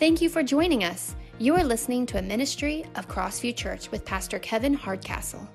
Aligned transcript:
Thank 0.00 0.20
you 0.20 0.28
for 0.28 0.42
joining 0.42 0.82
us. 0.82 1.14
You 1.38 1.54
are 1.54 1.62
listening 1.62 2.04
to 2.06 2.18
a 2.18 2.22
ministry 2.22 2.84
of 2.96 3.06
Crossview 3.06 3.54
Church 3.54 3.92
with 3.92 4.04
Pastor 4.04 4.40
Kevin 4.40 4.74
Hardcastle. 4.74 5.48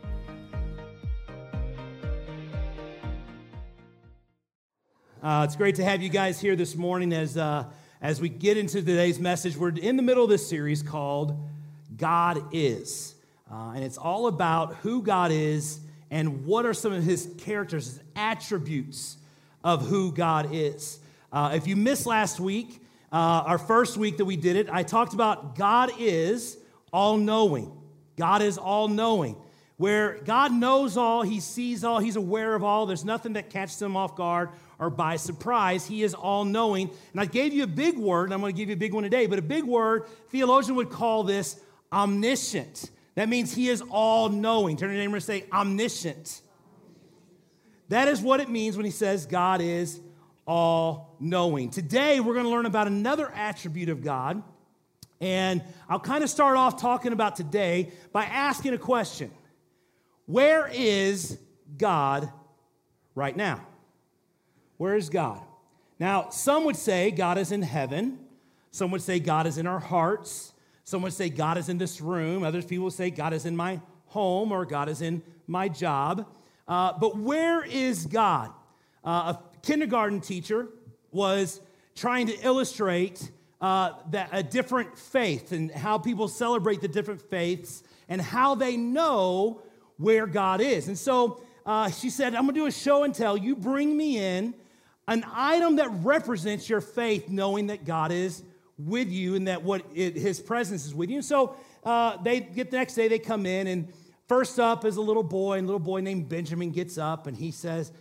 Uh, 5.21 5.43
it's 5.43 5.57
great 5.57 5.75
to 5.75 5.83
have 5.83 6.01
you 6.01 6.07
guys 6.07 6.39
here 6.39 6.55
this 6.55 6.77
morning 6.77 7.11
as, 7.11 7.35
uh, 7.35 7.65
as 8.01 8.21
we 8.21 8.29
get 8.29 8.55
into 8.55 8.81
today's 8.81 9.19
message. 9.19 9.57
We're 9.57 9.77
in 9.77 9.97
the 9.97 10.03
middle 10.03 10.23
of 10.23 10.29
this 10.29 10.47
series 10.47 10.81
called 10.81 11.37
God 11.97 12.41
Is. 12.53 13.15
Uh, 13.51 13.73
and 13.75 13.83
it's 13.83 13.97
all 13.97 14.27
about 14.27 14.75
who 14.77 15.03
God 15.03 15.31
is 15.33 15.81
and 16.11 16.45
what 16.45 16.65
are 16.65 16.73
some 16.73 16.93
of 16.93 17.03
his 17.03 17.29
characters, 17.39 17.87
his 17.87 17.99
attributes 18.15 19.17
of 19.65 19.85
who 19.85 20.13
God 20.13 20.53
is. 20.53 20.99
Uh, 21.29 21.51
if 21.53 21.67
you 21.67 21.75
missed 21.75 22.05
last 22.05 22.39
week, 22.39 22.81
uh, 23.11 23.43
our 23.45 23.57
first 23.57 23.97
week 23.97 24.17
that 24.17 24.25
we 24.25 24.37
did 24.37 24.55
it, 24.55 24.69
I 24.69 24.83
talked 24.83 25.13
about 25.13 25.55
God 25.55 25.91
is 25.99 26.57
all 26.93 27.17
knowing. 27.17 27.71
God 28.17 28.41
is 28.41 28.57
all 28.57 28.87
knowing. 28.87 29.35
Where 29.77 30.19
God 30.25 30.51
knows 30.51 30.97
all, 30.97 31.21
He 31.21 31.39
sees 31.39 31.83
all, 31.83 31.99
He's 31.99 32.17
aware 32.17 32.53
of 32.53 32.63
all. 32.63 32.85
There's 32.85 33.05
nothing 33.05 33.33
that 33.33 33.49
catches 33.49 33.81
Him 33.81 33.95
off 33.95 34.15
guard 34.15 34.49
or 34.77 34.89
by 34.89 35.15
surprise. 35.15 35.85
He 35.85 36.03
is 36.03 36.13
all 36.13 36.43
knowing. 36.43 36.89
And 37.13 37.21
I 37.21 37.25
gave 37.25 37.53
you 37.53 37.63
a 37.63 37.67
big 37.67 37.97
word, 37.97 38.25
and 38.25 38.33
I'm 38.33 38.41
going 38.41 38.53
to 38.53 38.57
give 38.57 38.69
you 38.69 38.73
a 38.73 38.77
big 38.77 38.93
one 38.93 39.03
today, 39.03 39.25
but 39.25 39.39
a 39.39 39.43
big 39.43 39.63
word, 39.63 40.05
theologian 40.29 40.75
would 40.75 40.89
call 40.89 41.23
this 41.23 41.59
omniscient. 41.91 42.91
That 43.15 43.29
means 43.29 43.55
He 43.55 43.69
is 43.69 43.81
all 43.89 44.29
knowing. 44.29 44.75
Turn 44.77 44.89
your 44.89 44.99
neighbor 44.99 45.15
and 45.15 45.23
say, 45.23 45.45
omniscient. 45.51 46.41
That 47.87 48.07
is 48.07 48.21
what 48.21 48.39
it 48.39 48.49
means 48.49 48.75
when 48.75 48.85
He 48.85 48.91
says 48.91 49.25
God 49.25 49.61
is 49.61 49.99
all 50.49 51.15
knowing. 51.19 51.69
Today, 51.69 52.19
we're 52.19 52.33
going 52.33 52.45
to 52.45 52.49
learn 52.49 52.65
about 52.65 52.87
another 52.87 53.31
attribute 53.35 53.87
of 53.87 54.03
God. 54.03 54.41
And 55.21 55.61
I'll 55.87 55.99
kind 55.99 56.23
of 56.23 56.29
start 56.31 56.57
off 56.57 56.81
talking 56.81 57.13
about 57.13 57.35
today 57.35 57.91
by 58.11 58.23
asking 58.23 58.73
a 58.73 58.79
question 58.79 59.29
Where 60.25 60.67
is 60.73 61.37
God 61.77 62.31
right 63.13 63.37
now? 63.37 63.63
Where 64.77 64.95
is 64.95 65.09
God? 65.09 65.39
Now, 65.99 66.29
some 66.31 66.63
would 66.63 66.77
say 66.77 67.11
God 67.11 67.37
is 67.37 67.51
in 67.51 67.61
heaven. 67.61 68.17
Some 68.71 68.89
would 68.89 69.03
say 69.03 69.19
God 69.19 69.45
is 69.45 69.59
in 69.59 69.67
our 69.67 69.79
hearts. 69.79 70.53
Some 70.83 71.03
would 71.03 71.13
say 71.13 71.29
God 71.29 71.59
is 71.59 71.69
in 71.69 71.77
this 71.77 72.01
room. 72.01 72.43
Other 72.43 72.63
people 72.63 72.89
say 72.89 73.11
God 73.11 73.33
is 73.33 73.45
in 73.45 73.55
my 73.55 73.79
home 74.07 74.51
or 74.51 74.65
God 74.65 74.89
is 74.89 75.03
in 75.03 75.21
my 75.45 75.69
job. 75.69 76.25
Uh, 76.67 76.93
but 76.99 77.17
where 77.17 77.63
is 77.63 78.07
God? 78.07 78.51
Uh, 79.03 79.33
a 79.35 79.48
kindergarten 79.61 80.21
teacher 80.21 80.67
was 81.11 81.61
trying 81.95 82.27
to 82.27 82.37
illustrate 82.45 83.31
uh, 83.61 83.91
that 84.11 84.29
a 84.31 84.41
different 84.41 84.97
faith 84.97 85.51
and 85.51 85.71
how 85.71 85.97
people 85.97 86.27
celebrate 86.27 86.81
the 86.81 86.87
different 86.87 87.21
faiths 87.21 87.83
and 88.07 88.21
how 88.21 88.55
they 88.55 88.77
know 88.77 89.61
where 89.97 90.25
God 90.25 90.61
is. 90.61 90.87
And 90.87 90.97
so 90.97 91.41
uh, 91.65 91.89
she 91.89 92.09
said, 92.09 92.35
I'm 92.35 92.43
gonna 92.43 92.53
do 92.53 92.65
a 92.67 92.71
show 92.71 93.03
and 93.03 93.13
tell. 93.13 93.37
You 93.37 93.55
bring 93.55 93.95
me 93.95 94.17
in 94.17 94.53
an 95.07 95.25
item 95.31 95.75
that 95.77 95.89
represents 96.03 96.69
your 96.69 96.81
faith, 96.81 97.29
knowing 97.29 97.67
that 97.67 97.85
God 97.85 98.11
is 98.11 98.43
with 98.77 99.09
you 99.09 99.35
and 99.35 99.47
that 99.47 99.63
what 99.63 99.85
it, 99.93 100.15
His 100.15 100.39
presence 100.39 100.85
is 100.85 100.95
with 100.95 101.09
you. 101.09 101.17
And 101.17 101.25
so 101.25 101.55
uh, 101.83 102.17
they 102.17 102.39
get 102.39 102.71
the 102.71 102.77
next 102.77 102.95
day, 102.95 103.07
they 103.07 103.19
come 103.19 103.45
in, 103.45 103.67
and 103.67 103.91
first 104.27 104.59
up 104.59 104.85
is 104.85 104.95
a 104.95 105.01
little 105.01 105.23
boy, 105.23 105.57
and 105.57 105.65
a 105.65 105.67
little 105.67 105.79
boy 105.79 105.99
named 105.99 106.29
Benjamin 106.29 106.71
gets 106.71 106.97
up 106.97 107.27
and 107.27 107.35
he 107.35 107.51
says, 107.51 107.91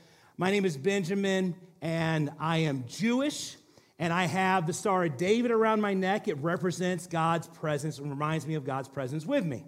My 0.41 0.53
name 0.53 0.65
is 0.65 0.77
Benjamin, 0.77 1.57
and 1.83 2.31
I 2.39 2.59
am 2.59 2.85
Jewish, 2.87 3.57
and 3.99 4.13
I 4.13 4.25
have 4.25 4.67
the 4.69 4.73
Star 4.73 5.05
of 5.05 5.17
David 5.17 5.51
around 5.51 5.81
my 5.81 5.95
neck. 5.95 6.29
It 6.29 6.39
represents 6.39 7.09
God's 7.09 7.49
presence 7.49 7.99
and 7.99 8.09
reminds 8.09 8.47
me 8.47 8.55
of 8.55 8.65
God's 8.65 8.89
presence 8.89 9.27
with 9.27 9.45
me. 9.45 9.65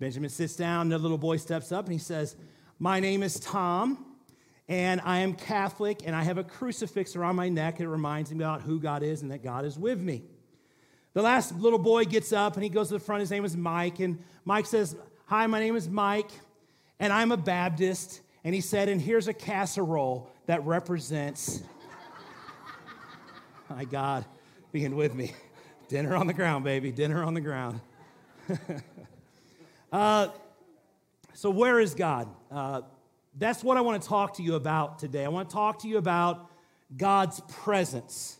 Benjamin 0.00 0.30
sits 0.30 0.56
down, 0.56 0.88
the 0.88 0.98
little 0.98 1.16
boy 1.16 1.36
steps 1.36 1.70
up, 1.70 1.84
and 1.84 1.92
he 1.92 2.00
says, 2.00 2.34
My 2.80 2.98
name 2.98 3.22
is 3.22 3.38
Tom 3.38 4.04
and 4.68 5.00
I 5.04 5.18
am 5.18 5.34
Catholic, 5.34 6.02
and 6.06 6.16
I 6.16 6.22
have 6.22 6.38
a 6.38 6.44
crucifix 6.44 7.16
around 7.16 7.36
my 7.36 7.48
neck. 7.48 7.80
It 7.80 7.88
reminds 7.88 8.32
me 8.32 8.42
about 8.42 8.62
who 8.62 8.80
God 8.80 9.02
is 9.02 9.22
and 9.22 9.30
that 9.30 9.42
God 9.42 9.64
is 9.64 9.78
with 9.78 10.00
me. 10.00 10.22
The 11.12 11.22
last 11.22 11.54
little 11.56 11.78
boy 11.78 12.04
gets 12.04 12.32
up 12.32 12.54
and 12.54 12.64
he 12.64 12.70
goes 12.70 12.88
to 12.88 12.94
the 12.94 13.00
front. 13.00 13.20
His 13.20 13.30
name 13.30 13.44
is 13.44 13.56
Mike, 13.56 14.00
and 14.00 14.18
Mike 14.44 14.66
says, 14.66 14.96
Hi, 15.26 15.46
my 15.46 15.60
name 15.60 15.76
is 15.76 15.88
Mike, 15.88 16.30
and 16.98 17.12
I'm 17.12 17.30
a 17.30 17.36
Baptist. 17.36 18.22
And 18.44 18.54
he 18.54 18.60
said, 18.60 18.88
And 18.88 19.00
here's 19.00 19.26
a 19.26 19.32
casserole 19.32 20.30
that 20.46 20.64
represents 20.64 21.62
my 23.70 23.84
God 23.84 24.24
being 24.70 24.94
with 24.94 25.14
me. 25.14 25.32
Dinner 25.88 26.14
on 26.14 26.26
the 26.26 26.32
ground, 26.32 26.64
baby, 26.64 26.92
dinner 26.92 27.24
on 27.24 27.34
the 27.34 27.40
ground. 27.40 27.80
uh, 29.92 30.28
so, 31.32 31.50
where 31.50 31.80
is 31.80 31.94
God? 31.94 32.28
Uh, 32.50 32.82
that's 33.36 33.64
what 33.64 33.76
I 33.76 33.80
want 33.80 34.02
to 34.02 34.08
talk 34.08 34.36
to 34.36 34.42
you 34.42 34.54
about 34.54 34.98
today. 34.98 35.24
I 35.24 35.28
want 35.28 35.48
to 35.48 35.54
talk 35.54 35.80
to 35.80 35.88
you 35.88 35.98
about 35.98 36.50
God's 36.96 37.40
presence 37.48 38.38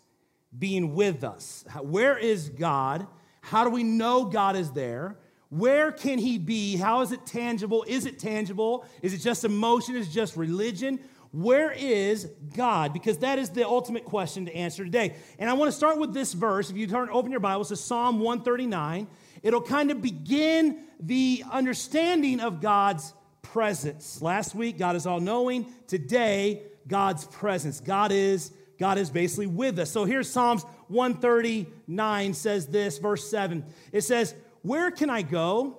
being 0.57 0.95
with 0.95 1.25
us. 1.25 1.65
Where 1.83 2.17
is 2.17 2.49
God? 2.49 3.07
How 3.41 3.65
do 3.65 3.71
we 3.71 3.83
know 3.83 4.25
God 4.25 4.57
is 4.57 4.71
there? 4.71 5.17
Where 5.55 5.93
can 5.93 6.19
He 6.19 6.39
be? 6.39 6.77
How 6.77 7.03
is 7.03 7.13
it 7.13 7.25
tangible? 7.27 7.85
Is 7.87 8.07
it 8.07 8.19
tangible? 8.19 8.85
Is 9.03 9.15
it 9.15 9.19
just 9.19 9.45
emotion? 9.45 9.95
Is 9.95 10.09
it 10.09 10.11
just 10.11 10.37
religion? 10.37 10.99
Where 11.31 11.71
is 11.71 12.29
God? 12.57 12.93
Because 12.93 13.19
that 13.19 13.39
is 13.39 13.51
the 13.51 13.65
ultimate 13.65 14.05
question 14.05 14.47
to 14.47 14.55
answer 14.55 14.85
today. 14.85 15.15
And 15.39 15.49
I 15.49 15.53
want 15.53 15.71
to 15.71 15.77
start 15.77 15.99
with 15.99 16.13
this 16.13 16.33
verse. 16.33 16.71
If 16.71 16.77
you 16.77 16.89
turn, 16.89 17.09
open 17.09 17.31
your 17.31 17.39
Bibles 17.39 17.69
to 17.69 17.77
Psalm 17.77 18.19
139, 18.19 19.07
it'll 19.45 19.63
kind 19.63 19.93
of 19.93 20.03
begin 20.03 20.81
the 20.99 21.45
understanding 21.53 22.41
of 22.41 22.61
God's 22.61 23.15
presence. 23.43 24.21
Last 24.21 24.57
week, 24.57 24.77
God 24.77 24.97
is 24.97 25.07
all 25.07 25.21
knowing. 25.21 25.67
Today, 25.87 26.63
God's 26.89 27.27
presence. 27.27 27.79
God 27.79 28.11
is 28.11 28.51
God 28.79 28.99
is 28.99 29.09
basically 29.09 29.47
with 29.47 29.79
us. 29.79 29.91
So 29.91 30.05
here's 30.05 30.29
Psalms 30.29 30.65
139 30.89 32.35
says 32.35 32.67
this, 32.67 32.99
verse 32.99 33.31
7. 33.31 33.65
It 33.93 34.01
says, 34.01 34.35
Where 34.65 34.91
can 34.91 35.11
I 35.11 35.21
go 35.21 35.77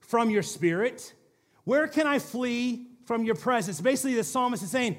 from 0.00 0.30
your 0.30 0.42
spirit? 0.42 1.14
Where 1.62 1.86
can 1.86 2.08
I 2.08 2.18
flee 2.18 2.88
from 3.04 3.22
your 3.24 3.36
presence? 3.36 3.80
Basically, 3.80 4.14
the 4.14 4.24
psalmist 4.24 4.64
is 4.64 4.70
saying, 4.70 4.98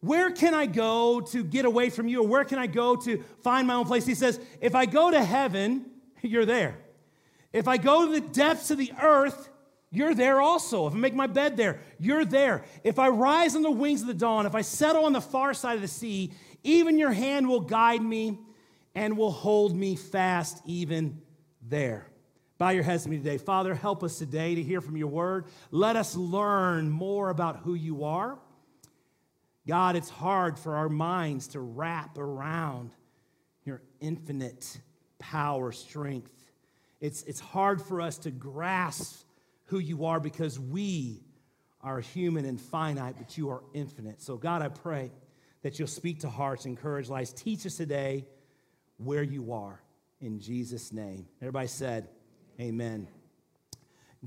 Where 0.00 0.30
can 0.30 0.54
I 0.54 0.64
go 0.64 1.20
to 1.20 1.44
get 1.44 1.66
away 1.66 1.90
from 1.90 2.08
you? 2.08 2.22
Or 2.22 2.26
where 2.26 2.44
can 2.44 2.58
I 2.58 2.66
go 2.66 2.96
to 2.96 3.22
find 3.42 3.66
my 3.66 3.74
own 3.74 3.84
place? 3.84 4.06
He 4.06 4.14
says, 4.14 4.40
If 4.62 4.74
I 4.74 4.86
go 4.86 5.10
to 5.10 5.22
heaven, 5.22 5.84
you're 6.22 6.46
there. 6.46 6.78
If 7.52 7.68
I 7.68 7.76
go 7.76 8.06
to 8.06 8.12
the 8.12 8.26
depths 8.26 8.70
of 8.70 8.78
the 8.78 8.90
earth, 9.02 9.50
you're 9.90 10.14
there 10.14 10.40
also. 10.40 10.86
If 10.86 10.94
I 10.94 10.96
make 10.96 11.14
my 11.14 11.26
bed 11.26 11.58
there, 11.58 11.80
you're 11.98 12.24
there. 12.24 12.64
If 12.84 12.98
I 12.98 13.08
rise 13.08 13.54
on 13.54 13.60
the 13.60 13.70
wings 13.70 14.00
of 14.00 14.06
the 14.06 14.14
dawn, 14.14 14.46
if 14.46 14.54
I 14.54 14.62
settle 14.62 15.04
on 15.04 15.12
the 15.12 15.20
far 15.20 15.52
side 15.52 15.74
of 15.74 15.82
the 15.82 15.88
sea, 15.88 16.32
even 16.64 16.96
your 16.96 17.12
hand 17.12 17.50
will 17.50 17.60
guide 17.60 18.00
me 18.00 18.38
and 18.94 19.18
will 19.18 19.30
hold 19.30 19.76
me 19.76 19.94
fast 19.94 20.62
even 20.64 21.20
there. 21.60 22.06
Bow 22.58 22.70
your 22.70 22.84
heads 22.84 23.02
to 23.02 23.10
me 23.10 23.18
today. 23.18 23.36
Father, 23.36 23.74
help 23.74 24.02
us 24.02 24.18
today 24.18 24.54
to 24.54 24.62
hear 24.62 24.80
from 24.80 24.96
your 24.96 25.08
word. 25.08 25.44
Let 25.70 25.96
us 25.96 26.16
learn 26.16 26.90
more 26.90 27.28
about 27.28 27.58
who 27.58 27.74
you 27.74 28.04
are. 28.04 28.38
God, 29.66 29.96
it's 29.96 30.08
hard 30.08 30.58
for 30.58 30.76
our 30.76 30.88
minds 30.88 31.48
to 31.48 31.60
wrap 31.60 32.16
around 32.16 32.92
your 33.64 33.82
infinite 34.00 34.78
power, 35.18 35.72
strength. 35.72 36.32
It's, 37.00 37.24
it's 37.24 37.40
hard 37.40 37.82
for 37.82 38.00
us 38.00 38.16
to 38.18 38.30
grasp 38.30 39.24
who 39.66 39.78
you 39.78 40.06
are 40.06 40.20
because 40.20 40.58
we 40.58 41.24
are 41.82 42.00
human 42.00 42.46
and 42.46 42.60
finite, 42.60 43.16
but 43.18 43.36
you 43.36 43.50
are 43.50 43.62
infinite. 43.74 44.22
So, 44.22 44.36
God, 44.36 44.62
I 44.62 44.68
pray 44.68 45.10
that 45.62 45.78
you'll 45.78 45.88
speak 45.88 46.20
to 46.20 46.30
hearts, 46.30 46.64
encourage 46.64 47.08
lives. 47.08 47.32
Teach 47.32 47.66
us 47.66 47.76
today 47.76 48.24
where 48.96 49.22
you 49.22 49.52
are 49.52 49.82
in 50.20 50.40
Jesus' 50.40 50.92
name. 50.92 51.26
Everybody 51.42 51.68
said, 51.68 52.08
Amen. 52.58 53.06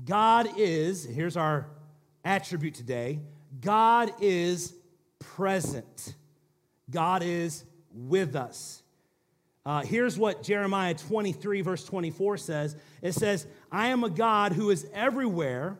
God 0.04 0.48
is, 0.56 1.04
here's 1.04 1.36
our 1.36 1.66
attribute 2.24 2.74
today 2.74 3.20
God 3.60 4.12
is 4.20 4.74
present, 5.18 6.14
God 6.90 7.22
is 7.22 7.64
with 7.92 8.36
us. 8.36 8.82
Uh, 9.66 9.82
here's 9.82 10.18
what 10.18 10.42
Jeremiah 10.42 10.94
23, 10.94 11.60
verse 11.60 11.84
24 11.84 12.38
says 12.38 12.76
it 13.02 13.12
says, 13.12 13.46
I 13.70 13.88
am 13.88 14.04
a 14.04 14.10
God 14.10 14.52
who 14.52 14.70
is 14.70 14.86
everywhere 14.94 15.78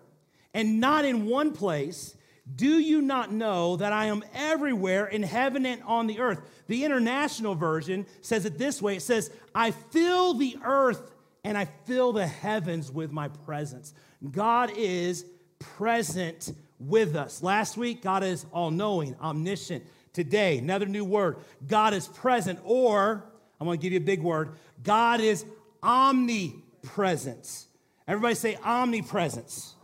and 0.53 0.81
not 0.81 1.05
in 1.05 1.27
one 1.27 1.53
place. 1.53 2.17
Do 2.57 2.81
you 2.81 3.01
not 3.01 3.33
know 3.33 3.77
that 3.77 3.93
I 3.93 4.07
am 4.07 4.25
everywhere 4.35 5.07
in 5.07 5.23
heaven 5.23 5.65
and 5.65 5.83
on 5.85 6.09
the 6.09 6.19
earth? 6.19 6.41
The 6.67 6.85
international 6.85 7.55
version 7.55 8.07
says 8.23 8.45
it 8.45 8.59
this 8.59 8.83
way 8.83 8.97
it 8.97 9.03
says, 9.03 9.31
I 9.55 9.71
fill 9.71 10.35
the 10.35 10.59
earth 10.65 11.13
and 11.45 11.57
I 11.57 11.67
fill 11.87 12.13
the 12.13 12.27
heavens 12.27 12.91
with 12.91 13.13
my 13.13 13.29
presence. 13.29 13.95
God 14.31 14.73
is 14.77 15.25
present 15.59 16.53
with 16.79 17.17
us. 17.17 17.43
Last 17.43 17.77
week, 17.77 18.03
God 18.03 18.23
is 18.23 18.47
all 18.53 18.71
knowing, 18.71 19.15
omniscient. 19.21 19.85
Today, 20.13 20.59
another 20.59 20.87
new 20.87 21.05
word 21.05 21.37
God 21.67 21.95
is 21.95 22.09
present, 22.09 22.59
or 22.65 23.25
I'm 23.61 23.69
to 23.69 23.77
give 23.77 23.93
you 23.93 23.99
a 23.99 24.03
big 24.03 24.23
word. 24.23 24.53
God 24.83 25.21
is 25.21 25.45
omnipresence. 25.83 27.67
Everybody 28.09 28.35
say 28.35 28.57
omnipresence. 28.65 29.75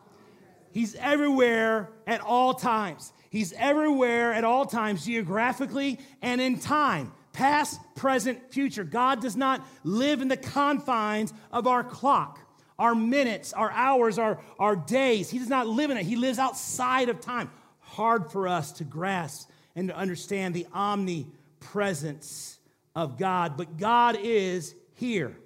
He's 0.72 0.94
everywhere 0.96 1.90
at 2.06 2.20
all 2.20 2.54
times. 2.54 3.12
He's 3.30 3.52
everywhere 3.52 4.32
at 4.32 4.44
all 4.44 4.66
times, 4.66 5.04
geographically 5.06 5.98
and 6.22 6.40
in 6.40 6.58
time, 6.58 7.12
past, 7.36 7.78
present, 7.94 8.50
future. 8.50 8.82
God 8.82 9.20
does 9.20 9.36
not 9.36 9.62
live 9.84 10.22
in 10.22 10.28
the 10.28 10.38
confines 10.38 11.34
of 11.52 11.66
our 11.66 11.84
clock, 11.84 12.40
our 12.78 12.94
minutes, 12.94 13.52
our 13.52 13.70
hours, 13.70 14.18
our, 14.18 14.40
our 14.58 14.74
days. 14.74 15.28
He 15.28 15.38
does 15.38 15.50
not 15.50 15.66
live 15.66 15.90
in 15.90 15.98
it. 15.98 16.06
He 16.06 16.16
lives 16.16 16.38
outside 16.38 17.10
of 17.10 17.20
time. 17.20 17.50
Hard 17.80 18.32
for 18.32 18.48
us 18.48 18.72
to 18.72 18.84
grasp 18.84 19.50
and 19.74 19.88
to 19.88 19.96
understand 19.96 20.54
the 20.54 20.66
omnipresence 20.72 22.58
of 22.94 23.18
God, 23.18 23.58
but 23.58 23.76
God 23.76 24.16
is 24.18 24.74
here. 24.94 25.36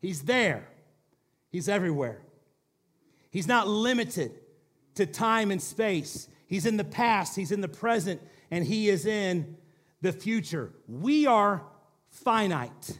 He's 0.00 0.22
there. 0.22 0.66
He's 1.50 1.68
everywhere. 1.68 2.22
He's 3.30 3.46
not 3.46 3.68
limited 3.68 4.32
to 4.94 5.04
time 5.04 5.50
and 5.50 5.60
space. 5.60 6.28
He's 6.46 6.64
in 6.64 6.78
the 6.78 6.84
past, 6.84 7.36
He's 7.36 7.52
in 7.52 7.60
the 7.60 7.68
present, 7.68 8.22
and 8.50 8.64
He 8.64 8.88
is 8.88 9.04
in 9.04 9.58
the 10.00 10.12
future. 10.12 10.72
We 10.86 11.26
are 11.26 11.62
finite. 12.10 12.98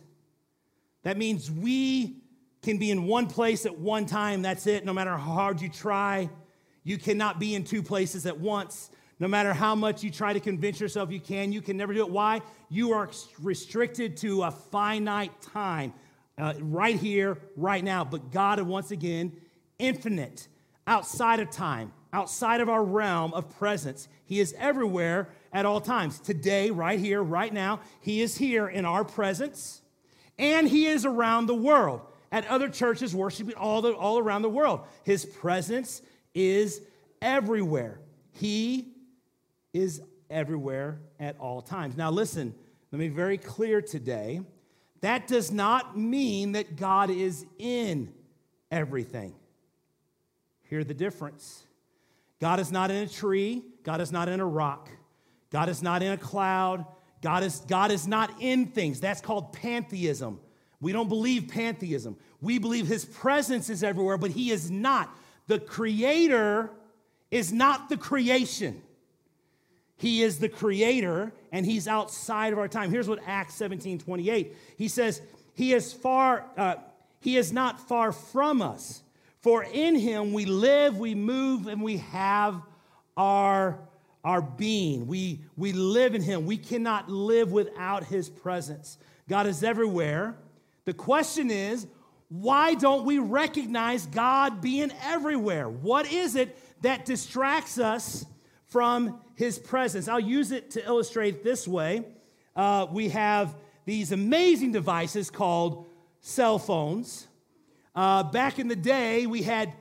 That 1.03 1.17
means 1.17 1.51
we 1.51 2.23
can 2.63 2.79
be 2.79 2.91
in 2.91 3.07
one 3.07 3.27
place 3.27 3.67
at 3.67 3.79
one 3.79 4.07
time. 4.07 4.43
That's 4.43 4.67
it. 4.67 4.85
No 4.85 4.93
matter 4.93 5.13
how 5.13 5.33
hard 5.33 5.61
you 5.61 5.69
try, 5.69 6.29
you 6.85 6.99
cannot 6.99 7.39
be 7.39 7.55
in 7.55 7.65
two 7.65 7.83
places 7.83 8.27
at 8.27 8.39
once. 8.39 8.91
No 9.21 9.29
matter 9.29 9.53
how 9.53 9.75
much 9.75 10.03
you 10.03 10.11
try 10.11 10.33
to 10.33 10.41
convince 10.41 10.81
yourself 10.81 11.11
you 11.11 11.21
can, 11.21 11.53
you 11.53 11.61
can 11.61 11.77
never 11.77 11.93
do 11.93 12.01
it. 12.01 12.11
Why? 12.11 12.41
You 12.69 12.93
are 12.93 13.11
restricted 13.43 14.17
to 14.19 14.45
a 14.45 14.51
finite 14.51 15.41
time, 15.43 15.93
uh, 16.37 16.55
right 16.61 16.97
here, 16.97 17.39
right 17.57 17.83
now. 17.83 18.05
But 18.05 18.31
God, 18.31 18.61
once 18.61 18.91
again, 18.91 19.33
infinite, 19.79 20.47
outside 20.87 21.41
of 21.41 21.51
time, 21.51 21.93
outside 22.13 22.61
of 22.61 22.69
our 22.69 22.85
realm 22.85 23.35
of 23.35 23.57
presence. 23.59 24.09
He 24.25 24.41
is 24.41 24.55
everywhere 24.57 25.29
at 25.53 25.67
all 25.67 25.81
times. 25.81 26.19
Today, 26.21 26.71
right 26.71 26.99
here, 26.99 27.23
right 27.23 27.53
now, 27.53 27.81
He 28.01 28.21
is 28.21 28.37
here 28.37 28.69
in 28.69 28.85
our 28.85 29.05
presence, 29.05 29.83
and 30.39 30.69
He 30.69 30.87
is 30.87 31.05
around 31.05 31.47
the 31.47 31.55
world 31.55 32.03
at 32.31 32.47
other 32.47 32.69
churches 32.69 33.15
worshiping 33.15 33.55
all, 33.55 33.83
the, 33.83 33.93
all 33.93 34.19
around 34.19 34.43
the 34.43 34.49
world. 34.49 34.81
His 35.05 35.25
presence 35.25 36.03
is 36.35 36.83
everywhere. 37.23 38.01
He 38.33 38.89
is 39.73 40.03
everywhere 40.31 41.01
at 41.19 41.39
all 41.39 41.63
times. 41.63 41.97
Now, 41.97 42.11
listen, 42.11 42.55
let 42.93 42.99
me 42.99 43.09
be 43.09 43.15
very 43.15 43.39
clear 43.39 43.81
today. 43.81 44.41
That 45.01 45.27
does 45.27 45.51
not 45.51 45.97
mean 45.97 46.53
that 46.53 46.77
God 46.77 47.11
is 47.11 47.47
in 47.59 48.13
everything. 48.71 49.35
Hear 50.65 50.85
the 50.85 50.95
difference. 50.95 51.65
God 52.41 52.61
is 52.61 52.71
not 52.71 52.91
in 52.91 52.97
a 52.99 53.09
tree, 53.09 53.65
God 53.83 54.01
is 54.01 54.13
not 54.13 54.29
in 54.29 54.39
a 54.41 54.47
rock, 54.47 54.91
God 55.51 55.69
is 55.69 55.83
not 55.83 56.03
in 56.03 56.13
a 56.13 56.19
cloud, 56.19 56.85
God 57.23 57.43
is, 57.43 57.61
God 57.61 57.91
is 57.91 58.07
not 58.07 58.31
in 58.41 58.67
things. 58.67 59.01
That's 59.01 59.21
called 59.21 59.53
pantheism. 59.53 60.41
We 60.81 60.93
don't 60.93 61.09
believe 61.09 61.49
pantheism. 61.49 62.17
We 62.41 62.59
believe 62.59 62.87
his 62.87 63.05
presence 63.05 63.69
is 63.69 63.83
everywhere, 63.83 64.17
but 64.17 64.31
he 64.31 64.51
is 64.51 64.71
not. 64.71 65.11
The 65.49 65.59
creator 65.59 66.71
is 67.31 67.53
not 67.53 67.89
the 67.89 67.97
creation. 67.97 68.83
He 69.97 70.23
is 70.23 70.39
the 70.39 70.49
creator 70.49 71.33
and 71.51 71.67
he's 71.67 71.89
outside 71.89 72.53
of 72.53 72.59
our 72.59 72.69
time. 72.69 72.91
Here's 72.91 73.09
what 73.09 73.19
Acts 73.27 73.55
17 73.55 73.99
28. 73.99 74.57
He 74.77 74.89
says, 74.89 75.21
He 75.55 75.73
is 75.73 75.93
far, 75.93 76.45
uh, 76.57 76.77
he 77.21 77.37
is 77.37 77.53
not 77.53 77.81
far 77.89 78.13
from 78.13 78.63
us. 78.63 79.03
For 79.41 79.65
in 79.65 79.97
him 79.97 80.33
we 80.33 80.45
live, 80.45 80.99
we 80.99 81.15
move, 81.15 81.67
and 81.67 81.83
we 81.83 81.99
have 81.99 82.61
our, 83.17 83.79
our 84.25 84.43
being. 84.43 85.07
We, 85.07 85.41
we 85.57 85.73
live 85.73 86.15
in 86.15 86.23
him. 86.23 86.47
We 86.47 86.57
cannot 86.57 87.09
live 87.09 87.53
without 87.53 88.05
his 88.05 88.29
presence. 88.29 88.99
God 89.29 89.47
is 89.47 89.63
everywhere. 89.63 90.37
The 90.85 90.95
question 90.95 91.51
is, 91.51 91.87
why 92.29 92.75
don't 92.75 93.05
we 93.05 93.19
recognize 93.19 94.07
God 94.07 94.61
being 94.61 94.93
everywhere? 95.03 95.69
What 95.69 96.13
is 96.13 96.37
it 96.37 96.57
that 96.83 97.05
distracts 97.05 97.79
us 97.79 98.27
from 98.69 99.19
his 99.35 99.59
presence. 99.59 100.09
I'll 100.09 100.21
use 100.21 100.53
it 100.53 100.73
to 100.73 100.85
illustrate 100.85 101.43
this 101.43 101.67
way. 101.67 102.05
Uh, 102.55 102.87
we 102.91 103.09
have 103.11 103.57
these 103.85 104.13
amazing 104.13 104.73
devices 104.73 105.31
called 105.31 105.87
cell 106.21 106.59
phones. 106.59 107.27
Uh, 107.95 108.23
back 108.25 108.59
in 108.59 108.69
the 108.69 108.77
day, 108.77 109.27
we 109.27 109.43
had 109.43 109.73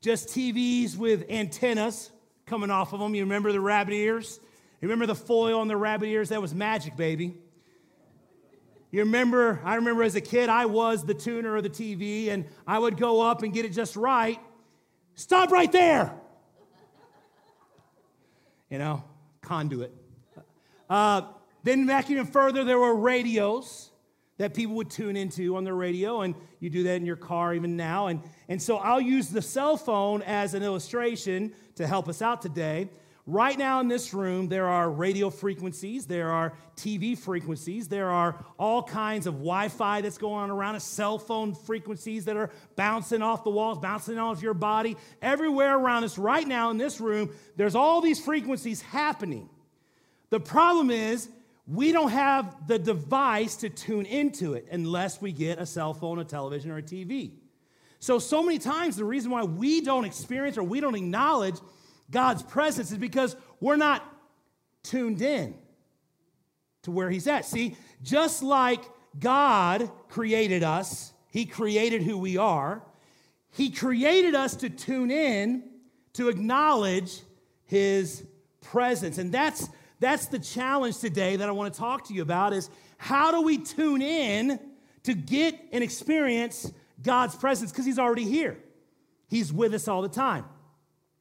just 0.00 0.28
TVs 0.28 0.96
with 0.96 1.30
antennas 1.30 2.10
coming 2.52 2.70
off 2.70 2.92
of 2.92 3.00
them. 3.00 3.14
You 3.14 3.22
remember 3.22 3.50
the 3.50 3.62
rabbit 3.62 3.94
ears? 3.94 4.38
You 4.82 4.88
remember 4.88 5.06
the 5.06 5.14
foil 5.14 5.58
on 5.60 5.68
the 5.68 5.76
rabbit 5.76 6.08
ears? 6.08 6.28
That 6.28 6.42
was 6.42 6.54
magic, 6.54 6.96
baby. 6.96 7.34
You 8.90 9.00
remember, 9.00 9.58
I 9.64 9.76
remember 9.76 10.02
as 10.02 10.16
a 10.16 10.20
kid, 10.20 10.50
I 10.50 10.66
was 10.66 11.02
the 11.02 11.14
tuner 11.14 11.56
of 11.56 11.62
the 11.62 11.70
TV, 11.70 12.28
and 12.28 12.44
I 12.66 12.78
would 12.78 12.98
go 12.98 13.22
up 13.22 13.42
and 13.42 13.54
get 13.54 13.64
it 13.64 13.70
just 13.70 13.96
right. 13.96 14.38
Stop 15.14 15.50
right 15.50 15.72
there 15.72 16.14
you 18.72 18.78
know, 18.78 19.04
conduit. 19.42 19.92
Uh, 20.88 21.22
then 21.62 21.86
back 21.86 22.10
even 22.10 22.24
further, 22.24 22.64
there 22.64 22.78
were 22.78 22.94
radios 22.94 23.90
that 24.38 24.54
people 24.54 24.74
would 24.76 24.88
tune 24.88 25.14
into 25.14 25.56
on 25.56 25.64
the 25.64 25.74
radio, 25.74 26.22
and 26.22 26.34
you 26.58 26.70
do 26.70 26.82
that 26.84 26.96
in 26.96 27.04
your 27.04 27.16
car 27.16 27.54
even 27.54 27.76
now. 27.76 28.06
And, 28.06 28.22
and 28.48 28.60
so 28.60 28.78
I'll 28.78 29.00
use 29.00 29.28
the 29.28 29.42
cell 29.42 29.76
phone 29.76 30.22
as 30.22 30.54
an 30.54 30.62
illustration 30.62 31.52
to 31.76 31.86
help 31.86 32.08
us 32.08 32.22
out 32.22 32.42
today. 32.42 32.88
Right 33.24 33.56
now 33.56 33.78
in 33.78 33.86
this 33.86 34.12
room, 34.12 34.48
there 34.48 34.66
are 34.66 34.90
radio 34.90 35.30
frequencies, 35.30 36.06
there 36.06 36.32
are 36.32 36.54
TV 36.76 37.16
frequencies, 37.16 37.86
there 37.86 38.10
are 38.10 38.44
all 38.58 38.82
kinds 38.82 39.28
of 39.28 39.34
Wi 39.34 39.68
Fi 39.68 40.00
that's 40.00 40.18
going 40.18 40.42
on 40.42 40.50
around 40.50 40.74
us, 40.74 40.82
cell 40.82 41.20
phone 41.20 41.54
frequencies 41.54 42.24
that 42.24 42.36
are 42.36 42.50
bouncing 42.74 43.22
off 43.22 43.44
the 43.44 43.50
walls, 43.50 43.78
bouncing 43.78 44.18
off 44.18 44.42
your 44.42 44.54
body. 44.54 44.96
Everywhere 45.20 45.78
around 45.78 46.02
us, 46.02 46.18
right 46.18 46.46
now 46.46 46.70
in 46.70 46.78
this 46.78 47.00
room, 47.00 47.30
there's 47.56 47.76
all 47.76 48.00
these 48.00 48.18
frequencies 48.18 48.82
happening. 48.82 49.48
The 50.30 50.40
problem 50.40 50.90
is, 50.90 51.28
we 51.68 51.92
don't 51.92 52.10
have 52.10 52.66
the 52.66 52.78
device 52.78 53.56
to 53.56 53.68
tune 53.68 54.06
into 54.06 54.54
it 54.54 54.66
unless 54.72 55.22
we 55.22 55.30
get 55.30 55.60
a 55.60 55.66
cell 55.66 55.94
phone, 55.94 56.18
a 56.18 56.24
television, 56.24 56.72
or 56.72 56.78
a 56.78 56.82
TV. 56.82 57.30
So, 58.02 58.18
so 58.18 58.42
many 58.42 58.58
times, 58.58 58.96
the 58.96 59.04
reason 59.04 59.30
why 59.30 59.44
we 59.44 59.80
don't 59.80 60.04
experience 60.04 60.58
or 60.58 60.64
we 60.64 60.80
don't 60.80 60.96
acknowledge 60.96 61.54
God's 62.10 62.42
presence 62.42 62.90
is 62.90 62.98
because 62.98 63.36
we're 63.60 63.76
not 63.76 64.04
tuned 64.82 65.22
in 65.22 65.54
to 66.82 66.90
where 66.90 67.08
He's 67.08 67.28
at. 67.28 67.44
See, 67.44 67.76
just 68.02 68.42
like 68.42 68.80
God 69.20 69.88
created 70.08 70.64
us, 70.64 71.12
He 71.28 71.46
created 71.46 72.02
who 72.02 72.18
we 72.18 72.36
are, 72.36 72.82
He 73.52 73.70
created 73.70 74.34
us 74.34 74.56
to 74.56 74.68
tune 74.68 75.12
in 75.12 75.62
to 76.14 76.28
acknowledge 76.28 77.20
His 77.66 78.24
presence. 78.62 79.18
And 79.18 79.30
that's 79.30 79.68
that's 80.00 80.26
the 80.26 80.40
challenge 80.40 80.98
today 80.98 81.36
that 81.36 81.48
I 81.48 81.52
want 81.52 81.72
to 81.72 81.78
talk 81.78 82.08
to 82.08 82.14
you 82.14 82.22
about 82.22 82.52
is 82.52 82.68
how 82.98 83.30
do 83.30 83.42
we 83.42 83.58
tune 83.58 84.02
in 84.02 84.58
to 85.04 85.14
get 85.14 85.56
and 85.70 85.84
experience 85.84 86.72
God's 87.02 87.34
presence 87.34 87.70
because 87.70 87.84
he's 87.84 87.98
already 87.98 88.24
here. 88.24 88.58
He's 89.28 89.52
with 89.52 89.74
us 89.74 89.88
all 89.88 90.02
the 90.02 90.08
time. 90.08 90.44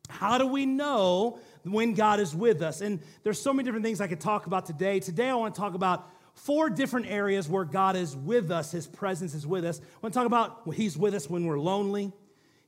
How 0.09 0.37
do 0.37 0.45
we 0.45 0.65
know 0.65 1.39
when 1.63 1.93
God 1.93 2.19
is 2.19 2.35
with 2.35 2.61
us? 2.61 2.81
And 2.81 2.99
there's 3.23 3.41
so 3.41 3.53
many 3.53 3.65
different 3.65 3.85
things 3.85 4.01
I 4.01 4.07
could 4.07 4.19
talk 4.19 4.45
about 4.45 4.65
today. 4.65 4.99
Today, 4.99 5.29
I 5.29 5.35
want 5.35 5.55
to 5.55 5.61
talk 5.61 5.73
about 5.73 6.09
four 6.33 6.69
different 6.69 7.07
areas 7.07 7.47
where 7.47 7.63
God 7.63 7.95
is 7.95 8.15
with 8.15 8.51
us, 8.51 8.71
His 8.71 8.87
presence 8.87 9.33
is 9.33 9.47
with 9.47 9.63
us. 9.63 9.79
I 9.79 9.99
want 10.01 10.13
to 10.13 10.19
talk 10.19 10.27
about 10.27 10.73
He's 10.73 10.97
with 10.97 11.13
us 11.13 11.29
when 11.29 11.45
we're 11.45 11.59
lonely. 11.59 12.11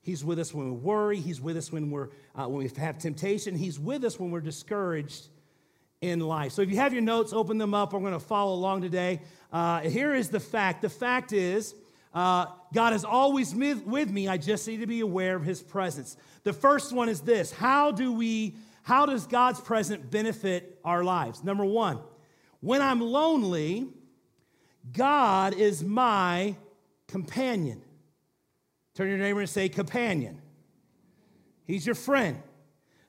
He's 0.01 0.23
with 0.23 0.37
us 0.39 0.53
when 0.53 0.65
we 0.65 0.71
worry. 0.71 1.19
He's 1.19 1.39
with 1.39 1.55
us 1.55 1.71
when, 1.71 1.89
we're, 1.89 2.09
uh, 2.35 2.47
when 2.47 2.57
we 2.57 2.69
have 2.77 2.97
temptation. 2.97 3.55
He's 3.55 3.79
with 3.79 4.03
us 4.03 4.19
when 4.19 4.31
we're 4.31 4.41
discouraged 4.41 5.27
in 6.01 6.19
life. 6.19 6.51
So 6.51 6.61
if 6.61 6.69
you 6.69 6.75
have 6.75 6.91
your 6.91 7.01
notes, 7.01 7.31
open 7.31 7.57
them 7.57 7.73
up. 7.73 7.93
We're 7.93 8.01
going 8.01 8.11
to 8.11 8.19
follow 8.19 8.53
along 8.53 8.81
today. 8.81 9.21
Uh, 9.51 9.79
here 9.79 10.13
is 10.13 10.27
the 10.27 10.41
fact 10.41 10.81
the 10.81 10.89
fact 10.89 11.31
is, 11.31 11.73
uh, 12.13 12.45
God 12.73 12.93
is 12.93 13.03
always 13.03 13.55
with 13.55 14.11
me. 14.11 14.27
I 14.27 14.37
just 14.37 14.67
need 14.67 14.81
to 14.81 14.87
be 14.87 14.99
aware 14.99 15.35
of 15.35 15.43
his 15.43 15.61
presence. 15.61 16.15
The 16.43 16.53
first 16.53 16.93
one 16.93 17.09
is 17.09 17.21
this 17.21 17.51
How 17.51 17.91
do 17.91 18.13
we, 18.13 18.55
how 18.83 19.05
does 19.05 19.25
God's 19.27 19.59
presence 19.59 20.03
benefit 20.09 20.79
our 20.83 21.03
lives? 21.03 21.43
Number 21.43 21.65
one, 21.65 21.99
when 22.59 22.81
I'm 22.81 23.01
lonely, 23.01 23.87
God 24.91 25.55
is 25.55 25.83
my 25.83 26.55
companion. 27.07 27.81
Turn 28.95 29.09
your 29.09 29.17
neighbor 29.17 29.39
and 29.39 29.49
say, 29.49 29.69
companion. 29.69 30.39
He's 31.65 31.85
your 31.85 31.95
friend. 31.95 32.41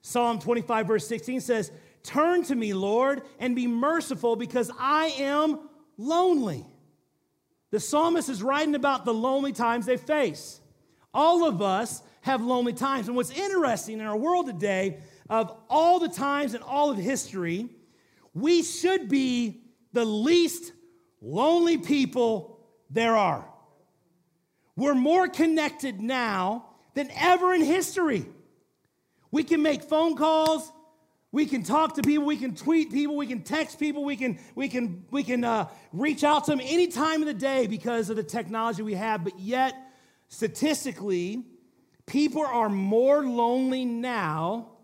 Psalm 0.01 0.39
25, 0.39 0.87
verse 0.87 1.07
16 1.07 1.41
says, 1.41 1.73
Turn 2.03 2.43
to 2.45 2.55
me, 2.55 2.75
Lord, 2.75 3.23
and 3.39 3.57
be 3.57 3.67
merciful 3.67 4.37
because 4.37 4.71
I 4.79 5.07
am 5.19 5.69
lonely. 5.97 6.65
The 7.75 7.81
psalmist 7.81 8.29
is 8.29 8.41
writing 8.41 8.77
about 8.77 9.05
the 9.05 9.13
lonely 9.13 9.51
times 9.51 9.85
they 9.85 9.97
face. 9.97 10.61
All 11.13 11.45
of 11.45 11.61
us 11.61 12.05
have 12.21 12.41
lonely 12.41 12.73
times. 12.73 13.09
And 13.09 13.17
what's 13.17 13.33
interesting 13.33 13.99
in 13.99 14.07
our 14.07 14.17
world 14.17 14.47
today, 14.47 15.01
of 15.29 15.53
all 15.69 15.99
the 15.99 16.09
times 16.09 16.55
in 16.55 16.63
all 16.63 16.93
of 16.93 16.99
history, 16.99 17.69
we 18.33 18.63
should 18.63 19.09
be 19.09 19.65
the 19.93 20.05
least 20.05 20.73
lonely 21.21 21.77
people 21.77 22.61
there 22.91 23.17
are. 23.17 23.45
We're 24.77 24.95
more 24.95 25.27
connected 25.27 26.01
now 26.01 26.67
than 26.95 27.11
ever 27.17 27.55
in 27.55 27.65
history. 27.65 28.25
We 29.33 29.43
can 29.43 29.63
make 29.63 29.83
phone 29.83 30.15
calls, 30.15 30.73
we 31.35 31.47
can 31.47 31.65
talk 31.65 31.97
to 31.97 32.03
people, 32.03 32.25
we 32.25 32.37
can 32.37 32.55
tweet 32.55 32.93
people, 32.93 33.17
we 33.17 33.27
can 33.27 33.43
text 33.43 33.81
people, 33.81 34.05
we 34.05 34.15
can 34.15 34.39
we 34.55 34.69
can 34.69 35.05
we 35.11 35.25
can 35.25 35.43
uh, 35.43 35.69
reach 35.93 36.23
out 36.23 36.45
to 36.45 36.53
them 36.53 36.61
any 36.63 36.87
time 36.87 37.23
of 37.23 37.27
the 37.27 37.35
day 37.35 37.67
because 37.67 38.09
of 38.09 38.15
the 38.15 38.23
technology 38.23 38.83
we 38.83 38.95
have. 38.95 39.25
But 39.25 39.41
yet, 39.41 39.75
statistically, 40.29 41.45
people 42.07 42.47
are 42.47 42.69
more 42.69 43.25
lonely 43.25 43.85
now 43.85 44.75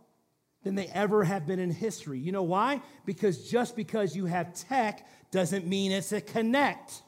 than 0.65 0.75
they 0.75 0.89
ever 0.89 1.23
have 1.23 1.47
been 1.47 1.61
in 1.61 1.71
history. 1.71 2.19
You 2.19 2.33
know 2.33 2.43
why? 2.43 2.83
Because 3.07 3.49
just 3.49 3.77
because 3.77 4.17
you 4.17 4.27
have 4.27 4.53
tech 4.53 5.07
doesn't 5.31 5.69
mean 5.69 5.93
it's 5.93 6.11
a 6.11 6.21
connect. 6.21 7.03